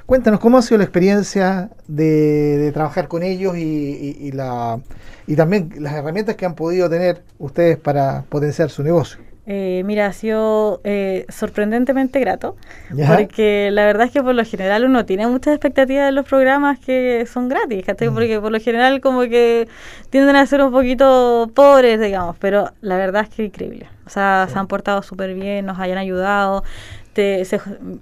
Cuéntanos 0.08 0.40
cómo 0.40 0.58
ha 0.58 0.62
sido 0.62 0.78
la 0.78 0.86
experiencia 0.86 1.70
de, 1.86 2.72
trabajar 2.74 3.10
con 3.10 3.24
ellos 3.24 3.58
y, 3.58 4.32
la, 4.32 4.80
y 5.28 5.36
también 5.36 5.70
las 5.80 5.94
herramientas 5.96 6.38
que 6.38 6.46
han 6.46 6.56
podido 6.56 6.90
tener 6.90 7.24
ustedes 7.40 7.78
para 7.78 8.24
potenciar 8.30 8.70
su 8.70 8.84
negocio. 8.84 9.20
Eh, 9.46 9.84
mira, 9.86 10.06
ha 10.06 10.14
sido 10.14 10.80
eh, 10.86 11.26
sorprendentemente 11.28 12.22
grato, 12.22 12.56
porque 12.90 13.70
la 13.70 13.86
verdad 13.86 14.08
es 14.08 14.14
que 14.14 14.24
por 14.24 14.34
lo 14.34 14.46
general 14.46 14.86
uno 14.86 15.06
tiene 15.06 15.28
muchas 15.28 15.54
expectativas 15.54 16.06
de 16.06 16.14
los 16.14 16.26
programas 16.26 16.80
que 16.80 17.26
son 17.30 17.50
gratis, 17.50 17.84
mm. 17.86 18.14
porque 18.14 18.40
por 18.40 18.54
lo 18.54 18.62
general 18.62 19.02
como 19.02 19.24
que 19.24 19.68
tienden 20.10 20.38
a 20.38 20.46
ser 20.46 20.62
un 20.62 20.72
poquito 20.72 21.52
pobres, 21.54 22.00
digamos, 22.00 22.38
pero 22.40 22.72
la 22.80 22.96
verdad 22.96 23.24
es 23.24 23.30
que 23.30 23.44
increíble. 23.44 23.88
O 24.08 24.10
sea, 24.10 24.48
se 24.52 24.58
han 24.58 24.68
portado 24.68 25.04
súper 25.04 25.36
bien, 25.36 25.66
nos 25.66 25.78
hayan 25.78 26.00
ayudado, 26.00 26.64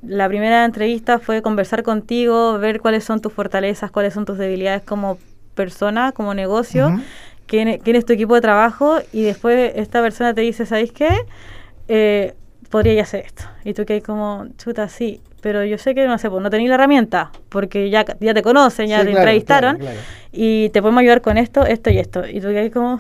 la 0.03 0.27
primera 0.27 0.65
entrevista 0.65 1.19
fue 1.19 1.41
conversar 1.41 1.83
contigo, 1.83 2.57
ver 2.59 2.81
cuáles 2.81 3.03
son 3.03 3.21
tus 3.21 3.31
fortalezas, 3.31 3.91
cuáles 3.91 4.13
son 4.13 4.25
tus 4.25 4.37
debilidades 4.37 4.83
como 4.83 5.17
persona, 5.53 6.11
como 6.11 6.33
negocio, 6.33 6.99
quién, 7.47 7.67
es 7.67 8.05
tu 8.05 8.13
equipo 8.13 8.35
de 8.35 8.41
trabajo 8.41 8.97
y 9.13 9.23
después 9.23 9.73
esta 9.75 10.01
persona 10.01 10.33
te 10.33 10.41
dice, 10.41 10.65
¿sabéis 10.65 10.91
qué? 10.91 11.09
Eh, 11.87 12.33
podría 12.69 13.03
hacer 13.03 13.25
esto. 13.25 13.43
Y 13.63 13.73
tú 13.73 13.85
que 13.85 13.93
hay 13.93 14.01
como, 14.01 14.47
chuta, 14.57 14.89
sí, 14.89 15.21
pero 15.41 15.63
yo 15.63 15.77
sé 15.77 15.95
que 15.95 16.07
no 16.07 16.17
sé, 16.17 16.29
pues 16.29 16.43
no 16.43 16.49
tenéis 16.49 16.69
la 16.69 16.75
herramienta, 16.75 17.31
porque 17.49 17.89
ya, 17.89 18.05
ya 18.19 18.33
te 18.33 18.41
conocen, 18.41 18.87
ya 18.87 19.03
te 19.03 19.11
entrevistaron, 19.11 19.79
y 20.31 20.69
te 20.69 20.81
podemos 20.81 21.01
ayudar 21.01 21.21
con 21.21 21.37
esto, 21.37 21.65
esto 21.65 21.89
y 21.89 21.99
esto. 21.99 22.27
Y 22.27 22.41
tú 22.41 22.49
que 22.49 22.59
hay 22.59 22.69
como, 22.69 22.99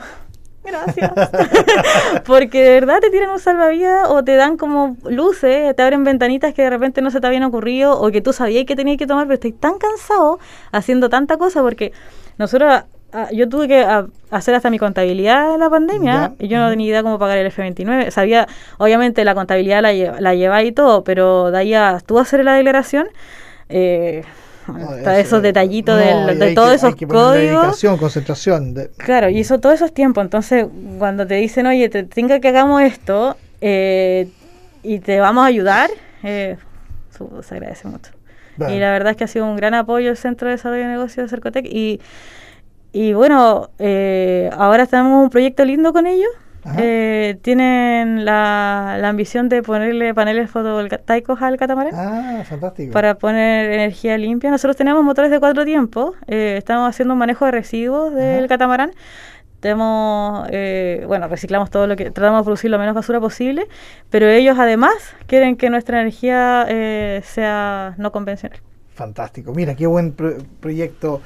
Gracias. 0.65 1.11
Porque 2.25 2.63
de 2.63 2.69
verdad 2.71 2.99
te 2.99 3.09
tiran 3.09 3.29
un 3.29 3.39
salvavidas 3.39 4.09
o 4.09 4.23
te 4.23 4.35
dan 4.35 4.57
como 4.57 4.97
luces, 5.03 5.75
te 5.75 5.81
abren 5.81 6.03
ventanitas 6.03 6.53
que 6.53 6.63
de 6.63 6.69
repente 6.69 7.01
no 7.01 7.11
se 7.11 7.21
te 7.21 7.27
habían 7.27 7.43
ocurrido 7.43 7.99
o 7.99 8.11
que 8.11 8.21
tú 8.21 8.33
sabías 8.33 8.65
que 8.65 8.75
tenías 8.75 8.97
que 8.97 9.07
tomar, 9.07 9.25
pero 9.25 9.35
estoy 9.35 9.51
tan 9.51 9.77
cansado 9.77 10.39
haciendo 10.71 11.09
tanta 11.09 11.37
cosa 11.37 11.61
porque 11.61 11.93
nosotros, 12.37 12.83
ah, 13.13 13.29
yo 13.31 13.47
tuve 13.47 13.67
que 13.67 13.81
ah, 13.81 14.07
hacer 14.31 14.55
hasta 14.55 14.69
mi 14.69 14.79
contabilidad 14.79 15.53
en 15.53 15.59
la 15.59 15.69
pandemia 15.69 16.33
y 16.39 16.47
yo 16.47 16.59
no 16.59 16.69
tenía 16.69 16.87
idea 16.87 17.03
cómo 17.03 17.19
pagar 17.19 17.37
el 17.37 17.51
F29. 17.51 18.09
Sabía, 18.09 18.47
obviamente 18.77 19.23
la 19.23 19.35
contabilidad 19.35 19.81
la, 19.81 19.93
la 19.93 20.35
llevaba 20.35 20.63
y 20.63 20.71
todo, 20.71 21.03
pero 21.03 21.51
de 21.51 21.57
ahí 21.57 21.73
a 21.73 21.99
tú 22.05 22.19
hacer 22.19 22.43
la 22.43 22.55
declaración. 22.55 23.07
Eh, 23.69 24.23
esos 25.17 25.41
detallitos 25.41 25.97
de 25.97 26.53
todos 26.53 26.73
esos 26.73 26.95
códigos. 26.95 27.83
concentración. 27.97 28.75
Claro, 28.97 29.29
y 29.29 29.39
eso 29.39 29.59
todo 29.59 29.71
eso 29.71 29.85
es 29.85 29.93
tiempo. 29.93 30.21
Entonces, 30.21 30.65
cuando 30.97 31.25
te 31.27 31.35
dicen, 31.35 31.67
oye, 31.67 31.89
te 31.89 32.03
tenga 32.03 32.39
que 32.39 32.49
hagamos 32.49 32.81
esto 32.81 33.37
eh, 33.61 34.29
y 34.83 34.99
te 34.99 35.19
vamos 35.19 35.43
a 35.43 35.47
ayudar, 35.47 35.89
eh, 36.23 36.57
se 37.41 37.55
agradece 37.55 37.87
mucho. 37.87 38.11
Y 38.57 38.79
la 38.79 38.91
verdad 38.91 39.11
es 39.11 39.17
que 39.17 39.23
ha 39.25 39.27
sido 39.27 39.45
un 39.45 39.57
gran 39.57 39.73
apoyo 39.73 40.09
el 40.09 40.17
Centro 40.17 40.47
de 40.47 40.53
Desarrollo 40.55 40.83
de 40.83 40.89
Negocios 40.89 41.25
de 41.25 41.29
Cercotec. 41.29 41.65
Y, 41.65 41.99
y 42.93 43.13
bueno, 43.13 43.69
eh, 43.79 44.49
ahora 44.57 44.85
tenemos 44.85 45.23
un 45.23 45.29
proyecto 45.29 45.65
lindo 45.65 45.91
con 45.91 46.07
ellos 46.07 46.29
eh, 46.77 47.37
tienen 47.41 48.25
la, 48.25 48.97
la, 48.99 49.09
ambición 49.09 49.49
de 49.49 49.61
ponerle 49.61 50.13
paneles 50.13 50.49
fotovoltaicos 50.49 51.41
al 51.41 51.57
catamarán. 51.57 51.93
Ah, 51.95 52.43
fantástico. 52.43 52.91
Para 52.91 53.15
poner 53.15 53.71
energía 53.71 54.17
limpia. 54.17 54.49
Nosotros 54.49 54.75
tenemos 54.75 55.03
motores 55.03 55.29
de 55.31 55.39
cuatro 55.39 55.63
tiempos. 55.63 56.15
Eh, 56.27 56.55
estamos 56.57 56.89
haciendo 56.89 57.13
un 57.13 57.19
manejo 57.19 57.45
de 57.45 57.51
residuos 57.51 58.13
del 58.13 58.47
catamarán. 58.47 58.91
Tenemos, 59.59 60.47
eh, 60.51 61.03
bueno, 61.07 61.27
reciclamos 61.27 61.69
todo 61.71 61.87
lo 61.87 61.95
que 61.95 62.11
tratamos 62.11 62.41
de 62.41 62.43
producir 62.45 62.69
lo 62.69 62.77
menos 62.77 62.93
basura 62.93 63.19
posible, 63.19 63.67
pero 64.09 64.27
ellos 64.27 64.59
además 64.59 64.93
quieren 65.27 65.55
que 65.55 65.69
nuestra 65.69 66.01
energía 66.01 66.65
eh, 66.67 67.21
sea 67.23 67.95
no 67.97 68.11
convencional. 68.11 68.59
Fantástico. 68.93 69.53
Mira, 69.53 69.75
qué 69.75 69.87
buen 69.87 70.13
proyecto. 70.59 71.21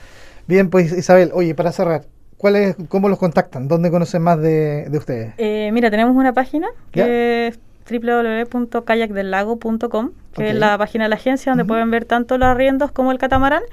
Bien, 0.48 0.70
pues 0.70 0.92
Isabel, 0.92 1.32
oye, 1.34 1.54
para 1.54 1.72
cerrar, 1.72 2.06
¿Cuál 2.40 2.76
¿Cómo 2.88 3.08
los 3.10 3.20
contactan? 3.20 3.68
¿Dónde 3.68 3.92
conocen 3.92 4.22
más 4.22 4.40
de, 4.40 4.90
ustedes? 4.94 5.34
Eh, 5.38 5.72
mira, 5.74 5.92
tenemos 5.92 6.16
una 6.16 6.32
página 6.32 6.70
que 6.90 7.48
es 7.48 7.60
www.kayakdellago.com, 7.92 10.12
que 10.34 10.52
es 10.52 10.56
la 10.56 10.78
página 10.78 11.04
de 11.04 11.10
la 11.10 11.18
agencia 11.18 11.52
donde 11.52 11.66
pueden 11.66 11.92
ver 11.92 12.06
tanto 12.06 12.38
los 12.38 12.48
arriendos 12.48 12.94
como 12.94 13.12
el 13.12 13.18
catamarán. 13.18 13.64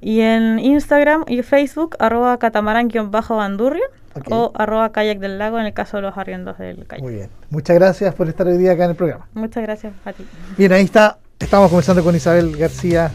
Y 0.00 0.20
en 0.20 0.60
Instagram 0.60 1.24
y 1.26 1.42
Facebook, 1.42 1.96
arroba 1.98 2.38
catamarán-bandurrio 2.38 3.82
o 4.30 4.52
arroba 4.54 4.92
kayak 4.92 5.18
del 5.18 5.38
lago 5.38 5.58
en 5.58 5.66
el 5.66 5.74
caso 5.74 5.96
de 5.96 6.04
los 6.04 6.16
arriendos 6.16 6.58
del 6.58 6.86
kayak. 6.86 7.02
Muy 7.02 7.14
bien. 7.14 7.28
Muchas 7.50 7.74
gracias 7.74 8.14
por 8.14 8.28
estar 8.28 8.46
hoy 8.46 8.56
día 8.56 8.70
acá 8.70 8.84
en 8.84 8.90
el 8.90 8.96
programa. 8.96 9.26
Muchas 9.34 9.64
gracias 9.64 9.92
a 10.04 10.12
ti. 10.12 10.24
Bien, 10.56 10.72
ahí 10.72 10.84
está. 10.84 11.18
Estamos 11.40 11.70
conversando 11.70 12.04
con 12.04 12.14
Isabel 12.14 12.56
García, 12.56 13.10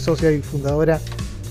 socia 0.00 0.32
y 0.32 0.42
fundadora 0.42 0.98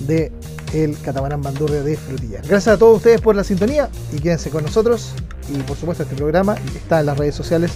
de 0.01 0.33
el 0.73 0.97
catamarán 0.99 1.41
Bandurria 1.41 1.83
de 1.83 1.95
Frutilla. 1.97 2.39
Gracias 2.39 2.75
a 2.75 2.77
todos 2.77 2.97
ustedes 2.97 3.21
por 3.21 3.35
la 3.35 3.43
sintonía 3.43 3.89
y 4.11 4.19
quédense 4.19 4.49
con 4.49 4.63
nosotros. 4.63 5.13
Y 5.53 5.57
por 5.63 5.77
supuesto 5.77 6.03
este 6.03 6.15
programa 6.15 6.55
está 6.75 6.99
en 6.99 7.05
las 7.05 7.17
redes 7.17 7.35
sociales 7.35 7.71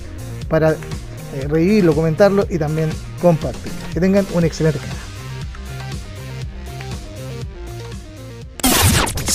para 0.49 0.71
eh, 0.71 1.47
revivirlo, 1.47 1.93
comentarlo 1.93 2.45
y 2.49 2.57
también 2.57 2.89
compartir. 3.21 3.71
Que 3.93 3.99
tengan 3.99 4.25
un 4.33 4.43
excelente 4.43 4.79
día. 4.79 5.07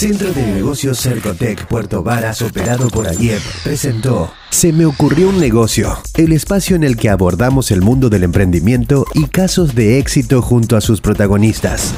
Centro 0.02 0.32
de 0.32 0.44
Negocios 0.44 0.98
Cercotec 0.98 1.68
Puerto 1.68 2.02
Varas, 2.02 2.42
operado 2.42 2.88
por 2.90 3.06
AIEP, 3.06 3.40
presentó 3.62 4.32
Se 4.50 4.72
me 4.72 4.84
ocurrió 4.84 5.28
un 5.28 5.38
negocio, 5.38 5.96
el 6.16 6.32
espacio 6.32 6.74
en 6.74 6.82
el 6.82 6.96
que 6.96 7.08
abordamos 7.08 7.70
el 7.70 7.82
mundo 7.82 8.10
del 8.10 8.24
emprendimiento 8.24 9.06
y 9.14 9.26
casos 9.26 9.76
de 9.76 10.00
éxito 10.00 10.42
junto 10.42 10.76
a 10.76 10.80
sus 10.80 11.00
protagonistas. 11.00 11.94